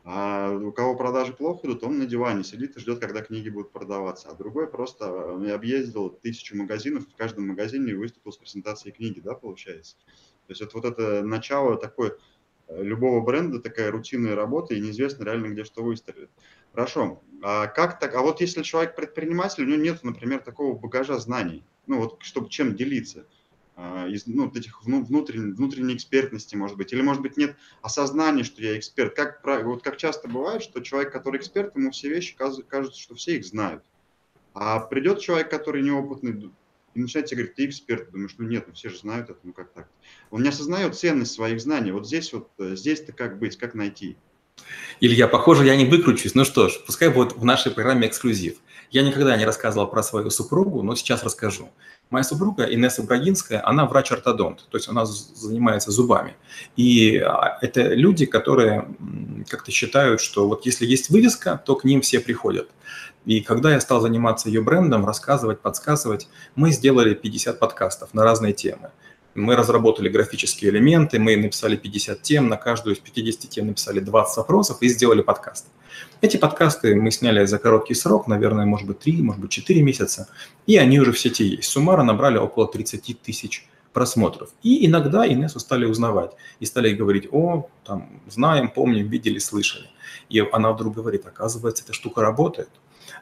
[0.06, 3.72] а у кого продажи плохо идут, он на диване сидит и ждет, когда книги будут
[3.72, 4.30] продаваться.
[4.30, 9.34] А другой просто он объездил тысячу магазинов, в каждом магазине выступил с презентацией книги, да,
[9.34, 9.96] получается.
[10.48, 12.14] То есть вот, вот это начало такой
[12.68, 16.30] э, любого бренда, такая рутинная работа, и неизвестно реально, где что выстрелит.
[16.74, 17.22] Хорошо.
[17.42, 18.16] А как так?
[18.16, 22.50] А вот если человек предприниматель, у него нет, например, такого багажа знаний, ну вот, чтобы
[22.50, 23.26] чем делиться,
[23.76, 28.62] а, из ну, этих внутренней, внутренней экспертности, может быть, или, может быть, нет осознания, что
[28.62, 29.16] я эксперт.
[29.16, 33.38] Как, вот как часто бывает, что человек, который эксперт, ему все вещи кажутся, что все
[33.38, 33.84] их знают.
[34.54, 36.52] А придет человек, который неопытный,
[36.94, 38.12] и начинает тебе говорить, ты эксперт.
[38.12, 39.90] Думаешь, ну нет, ну все же знают это, ну как так?
[40.30, 41.92] Он не осознает ценность своих знаний.
[41.92, 44.16] Вот здесь вот, э, здесь-то как быть, как найти?
[45.00, 46.36] Илья, похоже, я не выкручусь.
[46.36, 48.56] Ну что ж, пускай будет в нашей программе эксклюзив.
[48.90, 51.70] Я никогда не рассказывал про свою супругу, но сейчас расскажу.
[52.10, 56.36] Моя супруга Инесса Брагинская, она врач-ортодонт, то есть она занимается зубами.
[56.76, 58.88] И а, это люди, которые
[59.50, 62.70] как-то считают, что вот если есть вывеска, то к ним все приходят.
[63.26, 68.54] И когда я стал заниматься ее брендом, рассказывать, подсказывать, мы сделали 50 подкастов на разные
[68.54, 68.92] темы.
[69.36, 74.38] Мы разработали графические элементы, мы написали 50 тем, на каждую из 50 тем написали 20
[74.38, 75.68] вопросов и сделали подкаст.
[76.22, 80.30] Эти подкасты мы сняли за короткий срок, наверное, может быть 3, может быть 4 месяца,
[80.68, 81.70] и они уже в сети есть.
[81.70, 84.50] Суммарно набрали около 30 тысяч просмотров.
[84.64, 89.88] И иногда Инессу стали узнавать и стали говорить, о, там, знаем, помним, видели, слышали.
[90.30, 92.70] И она вдруг говорит, оказывается, эта штука работает.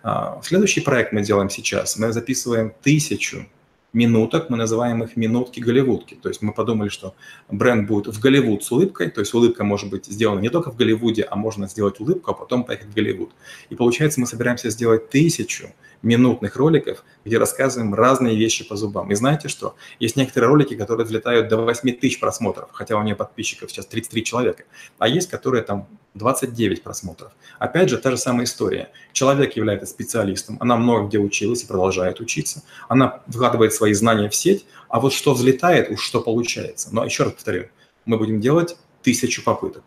[0.04, 1.98] А, следующий проект мы делаем сейчас.
[1.98, 3.48] Мы записываем тысячу
[3.94, 6.16] минуток, мы называем их минутки-голливудки.
[6.16, 7.14] То есть мы подумали, что
[7.50, 10.76] бренд будет в Голливуд с улыбкой, то есть улыбка может быть сделана не только в
[10.76, 13.32] Голливуде, а можно сделать улыбку, а потом поехать в Голливуд.
[13.70, 15.70] И получается, мы собираемся сделать тысячу
[16.02, 19.12] минутных роликов, где рассказываем разные вещи по зубам.
[19.12, 19.76] И знаете что?
[20.00, 24.24] Есть некоторые ролики, которые взлетают до 8 тысяч просмотров, хотя у меня подписчиков сейчас 33
[24.24, 24.64] человека,
[24.98, 27.32] а есть, которые там 29 просмотров.
[27.60, 28.92] Опять же, та же самая история.
[29.14, 34.36] Человек является специалистом, она много где училась и продолжает учиться, она вкладывает свои знания в
[34.36, 36.90] сеть, а вот что взлетает, уж что получается.
[36.92, 37.68] Но еще раз повторю,
[38.06, 39.84] мы будем делать тысячу попыток.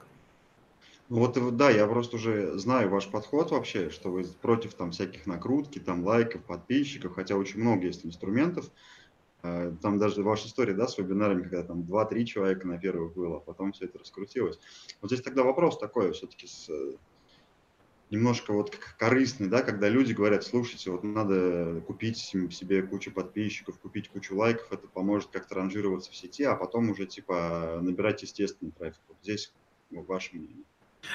[1.15, 5.27] Ну вот да, я просто уже знаю ваш подход вообще, что вы против там всяких
[5.27, 8.69] накрутки, там лайков, подписчиков, хотя очень много есть инструментов.
[9.45, 13.37] Э, там даже ваша история, да, с вебинарами, когда там 2-3 человека на первых было,
[13.37, 14.59] а потом все это раскрутилось.
[15.01, 16.97] Вот здесь тогда вопрос такой все-таки с э,
[18.11, 24.09] немножко вот корыстный, да, когда люди говорят, слушайте, вот надо купить себе кучу подписчиков, купить
[24.09, 29.03] кучу лайков, это поможет как-то ранжироваться в сети, а потом уже типа набирать естественный трафик.
[29.07, 29.53] Вот здесь
[29.91, 30.65] ваше мнение.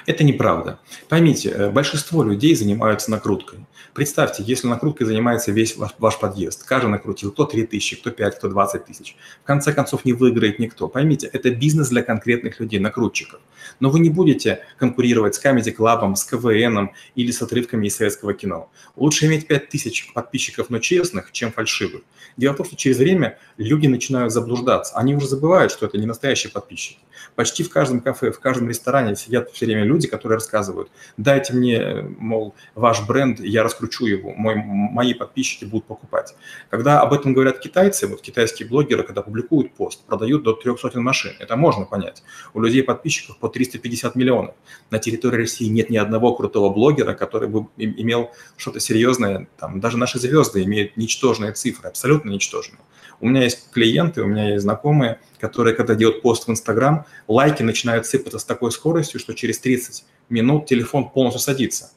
[0.06, 0.78] Это неправда.
[1.08, 3.60] Поймите, э, большинство людей занимаются накруткой.
[3.94, 8.38] Представьте, если накруткой занимается весь ваш, ваш подъезд, каждый накрутил, кто 3 тысячи, кто 5,
[8.38, 9.16] кто 20 тысяч.
[9.42, 10.88] В конце концов, не выиграет никто.
[10.88, 13.40] Поймите, это бизнес для конкретных людей, накрутчиков.
[13.80, 18.32] Но вы не будете конкурировать с Comedy Club, с КВН или с отрывками из советского
[18.32, 18.70] кино.
[18.96, 22.02] Лучше иметь 5 тысяч подписчиков, но честных, чем фальшивых.
[22.36, 24.94] Дело в том, что через время люди начинают заблуждаться.
[24.96, 26.98] Они уже забывают, что это не настоящие подписчики.
[27.34, 32.04] Почти в каждом кафе, в каждом ресторане сидят все время люди, которые рассказывают, дайте мне,
[32.18, 36.34] мол, ваш бренд, я раскручу его, мой, мои подписчики будут покупать.
[36.70, 41.02] Когда об этом говорят китайцы, вот китайские блогеры, когда публикуют пост, продают до трех сотен
[41.02, 42.22] машин, это можно понять.
[42.54, 44.54] У людей подписчиков по 350 миллионов.
[44.90, 49.48] На территории России нет ни одного крутого блогера, который бы имел что-то серьезное.
[49.58, 52.80] Там, даже наши звезды имеют ничтожные цифры, абсолютно ничтожные.
[53.20, 57.62] У меня есть клиенты, у меня есть знакомые, которые, когда делают пост в Инстаграм, лайки
[57.62, 61.92] начинают сыпаться с такой скоростью, что через 30 минут телефон полностью садится.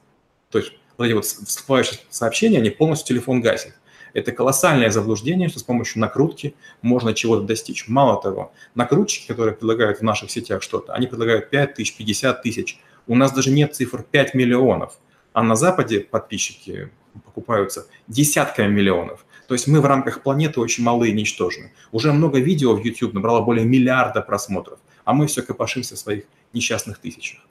[0.50, 3.74] То есть Вот эти вот всплывающие сообщения, они полностью телефон гасят.
[4.14, 7.88] Это колоссальное заблуждение, что с помощью накрутки можно чего-то достичь.
[7.88, 12.80] Мало того, накрутчики, которые предлагают в наших сетях что-то, они предлагают 5 тысяч, 50 тысяч.
[13.08, 15.00] У нас даже нет цифр 5 миллионов.
[15.34, 19.26] А на Западе подписчики покупаются десятками миллионов.
[19.48, 21.72] То есть мы в рамках планеты очень малы и ничтожны.
[21.92, 26.26] Уже много видео в YouTube набрало более миллиарда просмотров, а мы все копошимся в своих
[26.54, 27.42] несчастных тысячах.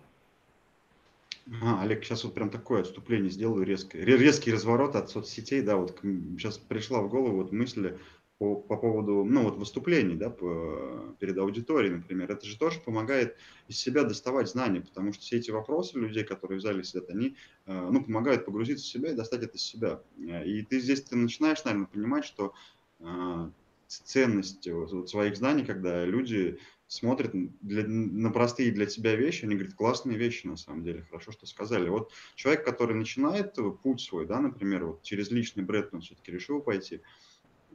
[1.60, 4.04] А, Олег, сейчас вот прям такое отступление сделаю резкое.
[4.04, 7.94] Резкий разворот от соцсетей, да, вот сейчас пришла в голову вот мысль
[8.42, 12.32] по, по поводу, ну, вот выступлений, да, по, перед аудиторией, например.
[12.32, 13.36] Это же тоже помогает
[13.68, 17.36] из себя доставать знания, потому что все эти вопросы людей, которые в зале сидят, они,
[17.66, 20.02] э, ну, помогают погрузиться в себя и достать это из себя.
[20.18, 22.52] И ты здесь ты начинаешь, наверное, понимать, что
[22.98, 23.50] э,
[23.86, 29.74] ценность вот своих знаний, когда люди смотрят для, на простые для тебя вещи, они говорят,
[29.74, 31.88] классные вещи на самом деле, хорошо, что сказали.
[31.88, 36.60] Вот человек, который начинает путь свой, да, например, вот через личный бренд он все-таки решил
[36.60, 37.02] пойти,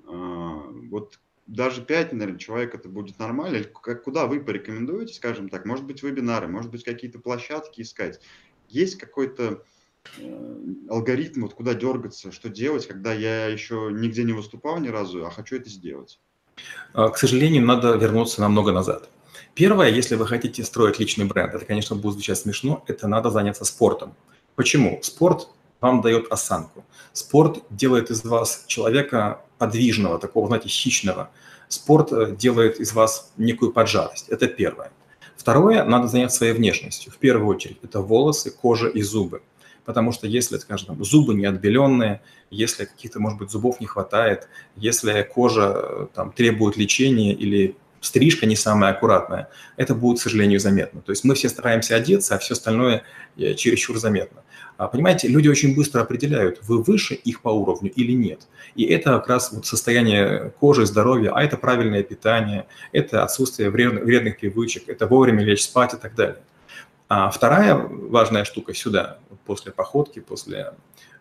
[0.07, 5.85] вот даже 5, наверное, человек это будет нормально, как, куда вы порекомендуете, скажем так, может
[5.85, 8.19] быть, вебинары, может быть, какие-то площадки искать.
[8.67, 9.63] Есть какой-то
[10.19, 10.57] э,
[10.89, 15.31] алгоритм, вот куда дергаться, что делать, когда я еще нигде не выступал ни разу, а
[15.31, 16.19] хочу это сделать?
[16.93, 19.09] А, к сожалению, надо вернуться намного назад.
[19.53, 23.63] Первое, если вы хотите строить личный бренд, это, конечно, будет звучать смешно, это надо заняться
[23.63, 24.15] спортом.
[24.55, 24.99] Почему?
[25.01, 25.47] Спорт
[25.81, 26.83] вам дает осанку.
[27.13, 31.29] Спорт делает из вас человека подвижного, такого, знаете, хищного.
[31.67, 34.29] Спорт э, делает из вас некую поджарость.
[34.29, 34.91] Это первое.
[35.35, 37.11] Второе, надо заняться своей внешностью.
[37.11, 39.41] В первую очередь, это волосы, кожа и зубы
[39.87, 45.21] потому что если, скажем, зубы не отбеленные, если каких-то, может быть, зубов не хватает, если
[45.21, 51.01] кожа э, там, требует лечения или стрижка не самая аккуратная, это будет, к сожалению, заметно.
[51.01, 53.03] То есть мы все стараемся одеться, а все остальное
[53.37, 54.43] э, чересчур заметно.
[54.77, 58.47] А, понимаете, люди очень быстро определяют, вы выше их по уровню или нет.
[58.75, 64.37] И это как раз вот состояние кожи, здоровья, а это правильное питание, это отсутствие вредных,
[64.37, 66.37] привычек, это вовремя лечь спать и так далее.
[67.09, 70.73] А вторая важная штука сюда, после походки, после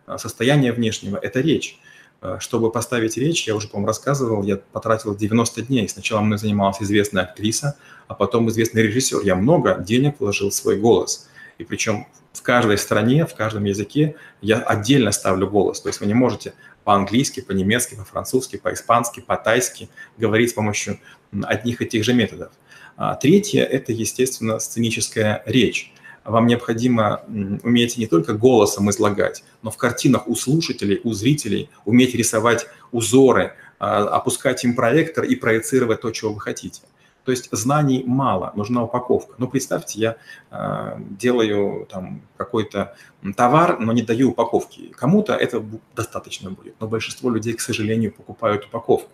[0.05, 1.79] а, состояния внешнего, это речь.
[2.21, 5.87] А, чтобы поставить речь, я уже, по-моему, рассказывал, я потратил 90 дней.
[5.87, 7.77] Сначала мной занималась известная актриса,
[8.07, 9.21] а потом известный режиссер.
[9.23, 11.29] Я много денег вложил в свой голос.
[11.57, 15.81] И причем в каждой стране, в каждом языке я отдельно ставлю голос.
[15.81, 16.53] То есть вы не можете
[16.83, 20.99] по-английски, по-немецки, по-французски, по-испански, по-тайски говорить с помощью
[21.43, 22.51] одних и тех же методов.
[22.95, 25.93] А третье– это, естественно, сценическая речь.
[26.27, 27.21] Вам необходимо
[27.63, 33.53] уметь не только голосом излагать, но в картинах у слушателей, у зрителей уметь рисовать узоры,
[33.79, 36.81] а, опускать им проектор и проецировать то, чего вы хотите.
[37.23, 39.35] То есть знаний мало, нужна упаковка.
[39.37, 40.15] Ну, представьте, я
[40.49, 42.95] э, делаю там какой-то
[43.35, 44.93] товар, но не даю упаковки.
[44.95, 45.61] Кому-то это
[45.93, 49.11] достаточно будет, но большинство людей, к сожалению, покупают упаковку.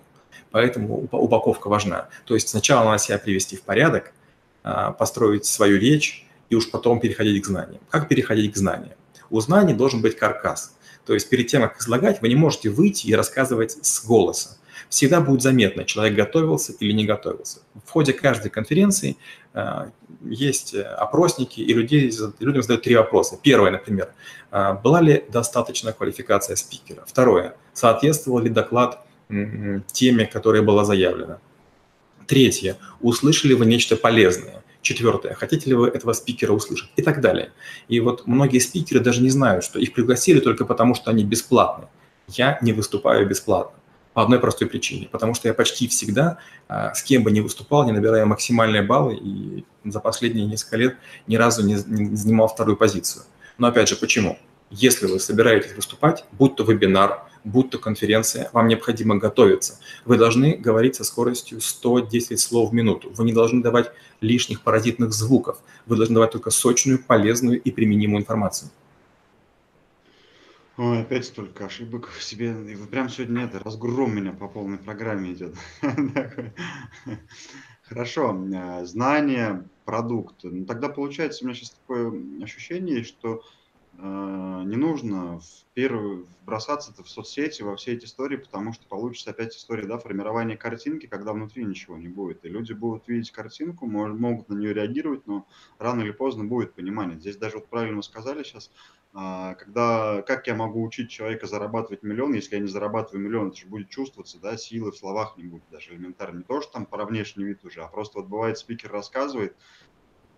[0.52, 2.08] Поэтому упаковка важна.
[2.26, 4.14] То есть сначала надо себя привести в порядок,
[4.64, 7.82] а, построить свою речь и уж потом переходить к знаниям.
[7.90, 8.96] Как переходить к знаниям?
[9.32, 10.76] У знаний должен быть каркас.
[11.04, 14.58] То есть перед тем, как излагать, вы не можете выйти и рассказывать с голоса.
[14.88, 17.62] Всегда будет заметно, человек готовился или не готовился.
[17.86, 19.18] В ходе каждой конференции
[19.56, 19.90] э,
[20.22, 23.40] есть опросники, и людей, людям задают три вопроса.
[23.42, 24.14] Первое, например,
[24.52, 27.04] э, была ли достаточно квалификация спикера?
[27.08, 29.04] Второе, соответствовал ли доклад
[29.92, 31.40] теме, которая была заявлена.
[32.28, 32.78] Третье.
[33.02, 34.63] Услышали вы нечто полезное?
[34.84, 35.34] Четвертое.
[35.34, 36.92] Хотите ли вы этого спикера услышать?
[36.98, 37.52] И так далее.
[37.88, 41.88] И вот многие спикеры даже не знают, что их пригласили только потому, что они бесплатны.
[42.28, 43.80] Я не выступаю бесплатно.
[44.14, 45.08] По одной простой причине.
[45.10, 49.16] Потому что я почти всегда, а, с кем бы ни выступал, не набираю максимальные баллы,
[49.16, 53.24] и за последние несколько лет ни разу не, не занимал вторую позицию.
[53.58, 54.38] Но опять же, почему?
[54.70, 59.80] Если вы собираетесь выступать, будь то вебинар, будь то конференция, вам необходимо готовиться.
[60.06, 63.12] Вы должны говорить со скоростью 110 слов в минуту.
[63.14, 65.60] Вы не должны давать лишних паразитных звуков.
[65.86, 68.70] Вы должны давать только сочную, полезную и применимую информацию.
[70.76, 72.56] Ой, опять столько ошибок в себе.
[72.68, 75.56] И вы прям сегодня это, разгром меня по полной программе идет.
[77.84, 80.38] Хорошо, э, знание, продукт.
[80.44, 83.44] Ну, тогда получается у меня сейчас такое ощущение, что
[83.98, 89.56] не нужно в первую бросаться в соцсети, во все эти истории, потому что получится опять
[89.56, 92.44] история да, формирования картинки, когда внутри ничего не будет.
[92.44, 97.20] И люди будут видеть картинку, могут на нее реагировать, но рано или поздно будет понимание.
[97.20, 98.72] Здесь даже вот правильно сказали сейчас,
[99.14, 103.58] а, когда, как я могу учить человека зарабатывать миллион, если я не зарабатываю миллион, это
[103.58, 106.40] же будет чувствоваться, да, силы в словах не будет даже элементарно.
[106.40, 109.56] Не то, что там про внешний вид уже, а просто вот бывает спикер рассказывает,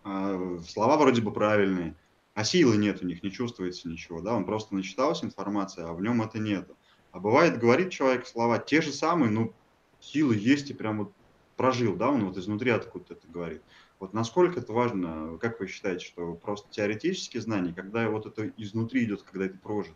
[0.04, 1.96] а, слова вроде бы правильные,
[2.36, 6.02] а силы нет у них, не чувствуется ничего, да, он просто начитался информации, а в
[6.02, 6.78] нем это нету.
[7.12, 9.54] А бывает, говорит человек слова те же самые, но
[10.02, 11.14] силы есть и прям вот
[11.56, 13.64] прожил, да, он вот изнутри откуда-то это говорит.
[14.00, 19.06] Вот насколько это важно, как вы считаете, что просто теоретические знания, когда вот это изнутри
[19.06, 19.96] идет, когда это прожито?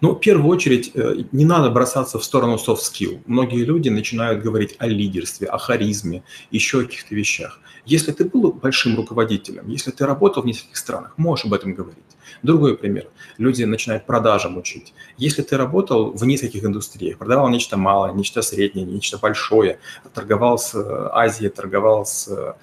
[0.00, 3.20] Ну, в первую очередь, э, не надо бросаться в сторону soft skill.
[3.26, 7.60] Многие люди начинают говорить о лидерстве, о харизме, еще о каких-то вещах.
[7.84, 11.98] Если ты был большим руководителем, если ты работал в нескольких странах, можешь об этом говорить.
[12.42, 13.06] Другой пример.
[13.38, 14.92] Люди начинают продажам учить.
[15.18, 19.78] Если ты работал в нескольких индустриях, продавал нечто малое, нечто среднее, нечто большое,
[20.12, 22.54] торговал с э, Азией, торговал с э,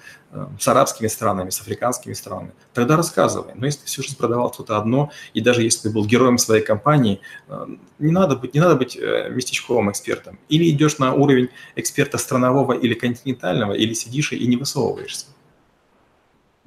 [0.58, 3.52] с арабскими странами, с африканскими странами, тогда рассказывай.
[3.54, 6.64] Но если ты всю жизнь продавал что-то одно, и даже если ты был героем своей
[6.64, 7.66] компании, э,
[7.98, 10.38] не надо быть, не надо быть местечковым экспертом.
[10.48, 15.26] Или идешь на уровень эксперта странового или континентального, или сидишь и не высовываешься.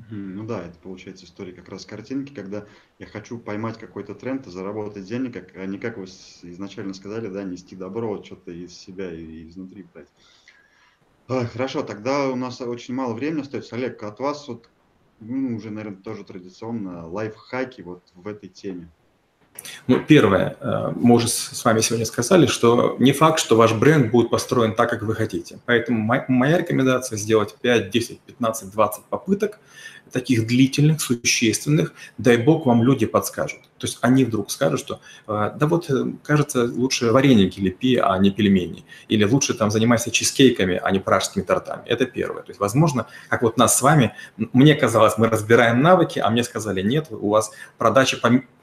[0.10, 2.66] Ну да, это получается история как раз картинки, когда
[2.98, 7.44] я хочу поймать какой-то тренд и заработать денег, а не как вы изначально сказали, да,
[7.44, 10.08] нести добро, что-то из себя и изнутри брать.
[11.28, 13.76] А, хорошо, тогда у нас очень мало времени остается.
[13.76, 14.70] Олег, от вас вот,
[15.20, 18.90] ну, уже, наверное, тоже традиционно лайфхаки вот в этой теме.
[19.88, 24.12] Ну, первое, э, мы уже с вами сегодня сказали, что не факт, что ваш бренд
[24.12, 25.60] будет построен так, как вы хотите.
[25.66, 29.60] Поэтому моя рекомендация сделать 5, 10, 15, 20 попыток–
[30.12, 33.60] таких длительных, существенных, дай бог вам люди подскажут.
[33.78, 38.18] То есть они вдруг скажут, что «А, да вот, э, кажется, лучше вареники лепи, а
[38.18, 38.86] не пельмени.
[39.08, 41.84] Или лучше там занимайся чизкейками, а не пражскими тортами.
[41.86, 42.44] Это первое.
[42.44, 46.44] То есть, возможно, как вот нас с вами, мне казалось, мы разбираем навыки, а мне
[46.44, 48.18] сказали, нет, у вас продача,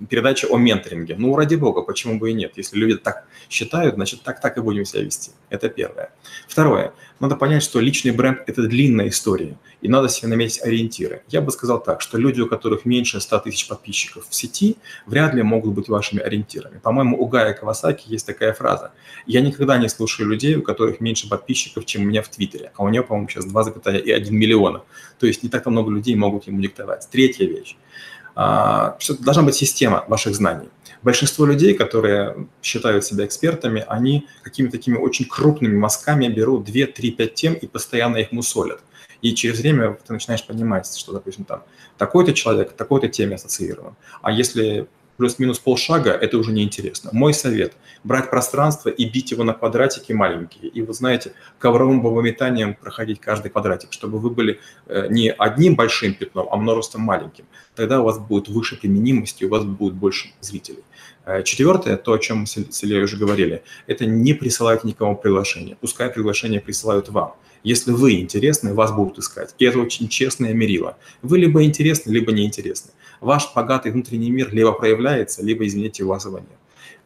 [0.09, 1.17] передача о менторинге.
[1.19, 2.53] Ну, ради бога, почему бы и нет?
[2.57, 5.31] Если люди так считают, значит, так, так и будем себя вести.
[5.51, 6.11] Это первое.
[6.49, 6.93] Второе.
[7.21, 11.23] Надо понять, что личный бренд– это длинная история, и надо себе наметить ориентиры.
[11.29, 14.77] Я бы сказал так, что люди, у которых меньше 100 тысяч подписчиков в сети,
[15.07, 16.79] вряд ли могут быть вашими ориентирами.
[16.79, 18.93] По-моему, у Гая Кавасаки есть такая фраза.
[19.27, 22.73] Я никогда не слушаю людей, у которых меньше подписчиков, чем у меня в Твиттере.
[22.77, 24.83] А у него, по-моему, сейчас 2,1 миллиона.
[25.19, 27.09] То есть не так много людей могут ему диктовать.
[27.11, 27.77] Третья вещь.
[28.37, 30.69] А, должна быть система ваших знаний.
[31.03, 37.11] Большинство людей, которые считают себя экспертами, они какими-то такими очень крупными мазками берут 2, 3,
[37.11, 38.81] 5 тем и постоянно их мусолят.
[39.25, 41.63] И через время ты начинаешь понимать, что, допустим, там
[41.97, 43.97] такой-то человек такой-то теме ассоциирован.
[44.21, 47.09] А если плюс-минус полшага, это уже неинтересно.
[47.15, 47.73] Мой совет–
[48.05, 50.69] брать пространство и бить его на квадратики маленькие.
[50.69, 56.13] И вы знаете, ковровым бомбометанием проходить каждый квадратик, чтобы вы были э, не одним большим
[56.13, 57.47] пятном, а множеством маленьким.
[57.75, 60.85] Тогда у вас будет выше применимость, и у вас будет больше зрителей.
[61.25, 65.79] Э, четвертое, то, о чем мы с Ильей уже говорили, это не присылать никому приглашение.
[65.81, 67.35] Пускай приглашение присылают вам.
[67.65, 69.55] Если вы интересны, вас будут искать.
[69.59, 70.99] И это очень честное мерило.
[71.23, 72.93] Вы либо интересны, либо неинтересны.
[73.21, 76.49] Ваш богатый внутренний мир либо проявляется, либо, извините, у вас его нет.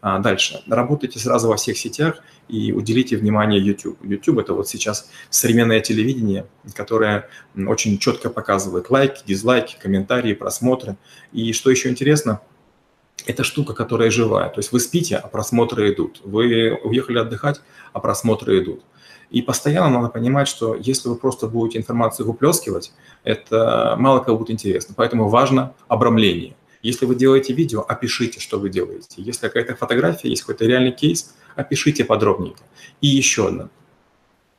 [0.01, 0.63] А дальше.
[0.69, 3.99] Работайте сразу во всех сетях и уделите внимание YouTube.
[4.03, 10.97] YouTube– это вот сейчас современное телевидение, которое очень четко показывает лайки, дизлайки, комментарии, просмотры.
[11.33, 12.41] И что еще интересно–
[13.27, 14.49] это штука, которая живая.
[14.49, 16.21] То есть вы спите, а просмотры идут.
[16.25, 17.61] Вы уехали отдыхать,
[17.93, 18.83] а просмотры идут.
[19.31, 22.93] И постоянно надо понимать, что если вы просто будете информацию выплескивать,
[23.25, 24.95] это мало кому будет интересно.
[24.97, 26.55] Поэтому важно обрамление.
[26.83, 29.17] Если вы делаете видео, опишите, что вы делаете.
[29.17, 32.63] Если какая-то фотография, есть какой-то реальный кейс, опишите подробненько.
[33.01, 33.69] И еще одно.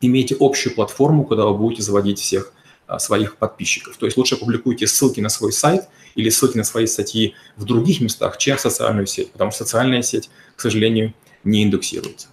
[0.02, 2.54] Имейте общую платформу, куда вы будете заводить всех
[2.88, 3.98] а, своих подписчиков.
[3.98, 8.02] То есть лучше публикуйте ссылки на свой сайт– или ссылки на свои статьи в других
[8.02, 11.14] местах, чем в социальную сеть, потому что социальная сеть, к сожалению,
[11.44, 12.28] не индексируется.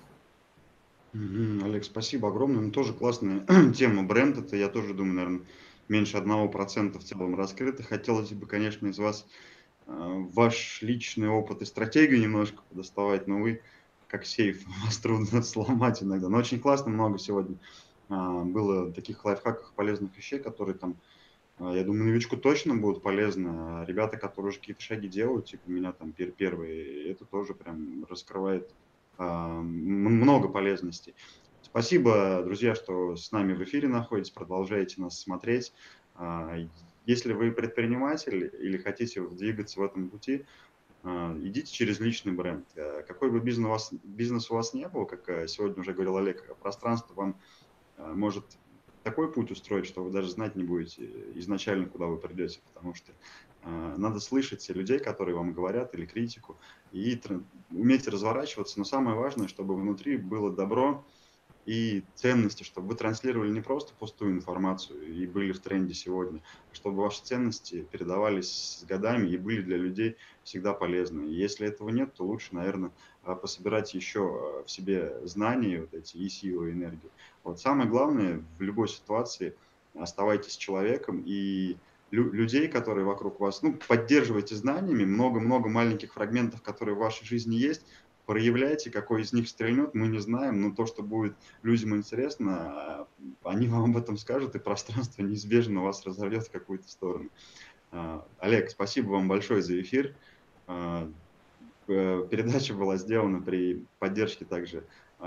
[1.62, 2.60] Олег, спасибо огромное.
[2.60, 3.46] Ну, тоже классная
[3.76, 4.38] тема бренд.
[4.38, 5.46] Это я тоже думаю, наверное,
[5.88, 7.82] меньше одного процента в целом раскрыто.
[7.82, 9.26] Хотелось бы, конечно, из вас
[9.86, 13.62] э, ваш личный опыт и стратегию немножко доставать, но вы
[14.08, 16.28] как сейф, вас трудно сломать иногда.
[16.28, 17.56] Но очень классно, много сегодня
[18.08, 20.96] а, было таких лайфхаков, полезных вещей, которые там
[21.58, 23.84] а, я думаю, новичку точно будет полезно.
[23.86, 28.70] Ребята, которые уже какие-то шаги делают, типа меня там первые, это тоже прям раскрывает
[29.18, 31.14] много полезностей.
[31.62, 35.72] Спасибо, друзья, что с нами в эфире находитесь, продолжаете нас смотреть.
[36.14, 36.56] А,
[37.04, 40.44] если вы предприниматель или хотите двигаться в этом пути,
[41.04, 42.66] идите через личный бренд.
[43.06, 46.56] Какой бы бизнес у вас, бизнес у вас не был, как сегодня уже говорил Олег,
[46.56, 47.40] пространство вам
[47.96, 48.44] может
[49.06, 53.12] такой путь устроить, что вы даже знать не будете изначально, куда вы придете, потому что
[53.66, 56.56] надо слышать людей, которые вам говорят, или критику,
[56.92, 57.20] и
[57.70, 61.04] уметь разворачиваться, но самое важное, чтобы внутри было добро,
[61.66, 66.40] и ценности, чтобы вы транслировали не просто пустую информацию и были в тренде сегодня,
[66.70, 71.22] а чтобы ваши ценности передавались с годами и были для людей всегда полезны.
[71.22, 72.92] Если этого нет, то лучше, наверное,
[73.24, 77.10] а, пособирать еще в себе знания, вот эти и силы, и энергию.
[77.42, 79.56] Вот самое главное в любой ситуации
[79.94, 81.76] оставайтесь человеком и
[82.10, 87.82] людей, которые вокруг вас, ну, поддерживайте знаниями, много-много маленьких фрагментов, которые в вашей жизни есть,
[88.26, 93.08] проявляйте, какой из них стрельнет, мы не знаем, но то, что будет людям интересно, а,
[93.44, 97.30] они вам об этом скажут, и пространство неизбежно вас разорвет в какую-то сторону.
[97.92, 100.14] А, Олег, спасибо вам большое за эфир.
[100.66, 101.10] А,
[101.86, 104.84] передача была сделана при поддержке также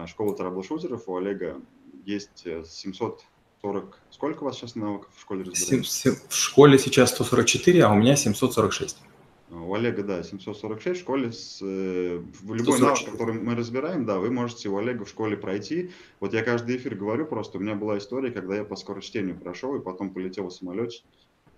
[0.08, 1.08] школы трэблшутеров.
[1.08, 1.62] У Олега
[2.04, 2.46] есть
[3.62, 3.97] 740...
[4.12, 6.20] Сколько у вас сейчас навыков в школе разбираете?
[6.28, 8.97] В школе сейчас 144, а у меня 746.
[9.51, 11.32] У Олега, да, 746 в школе.
[11.32, 15.36] С, э, в любой навык, который мы разбираем, да, вы можете у Олега в школе
[15.36, 15.91] пройти.
[16.20, 19.76] Вот я каждый эфир говорю просто, у меня была история, когда я по скорочтению прошел
[19.76, 21.01] и потом полетел в самолете.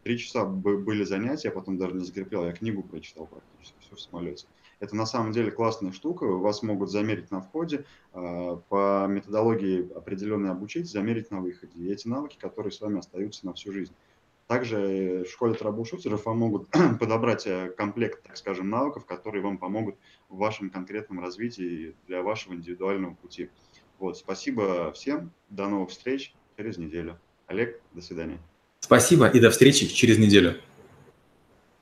[0.03, 4.01] Три часа были занятия, я потом даже не закреплял, я книгу прочитал практически, все в
[4.01, 4.45] самолете.
[4.81, 10.49] Это на самом деле классная штука, вас могут замерить на входе, а, по методологии определенной
[10.49, 11.79] обучить, замерить на выходе.
[11.79, 13.93] И эти навыки, которые с вами остаются на всю жизнь.
[14.47, 16.67] Также в школе трэбл-шутеров вам могут
[16.99, 19.97] подобрать э, комплект, так скажем, навыков, которые вам помогут
[20.29, 23.51] в вашем конкретном развитии для вашего индивидуального пути.
[23.99, 27.19] Вот, спасибо всем, до новых встреч через неделю.
[27.45, 28.39] Олег, до свидания.
[28.79, 30.55] Спасибо и до встречи через неделю.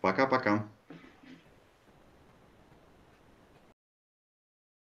[0.01, 0.67] Пока-пока.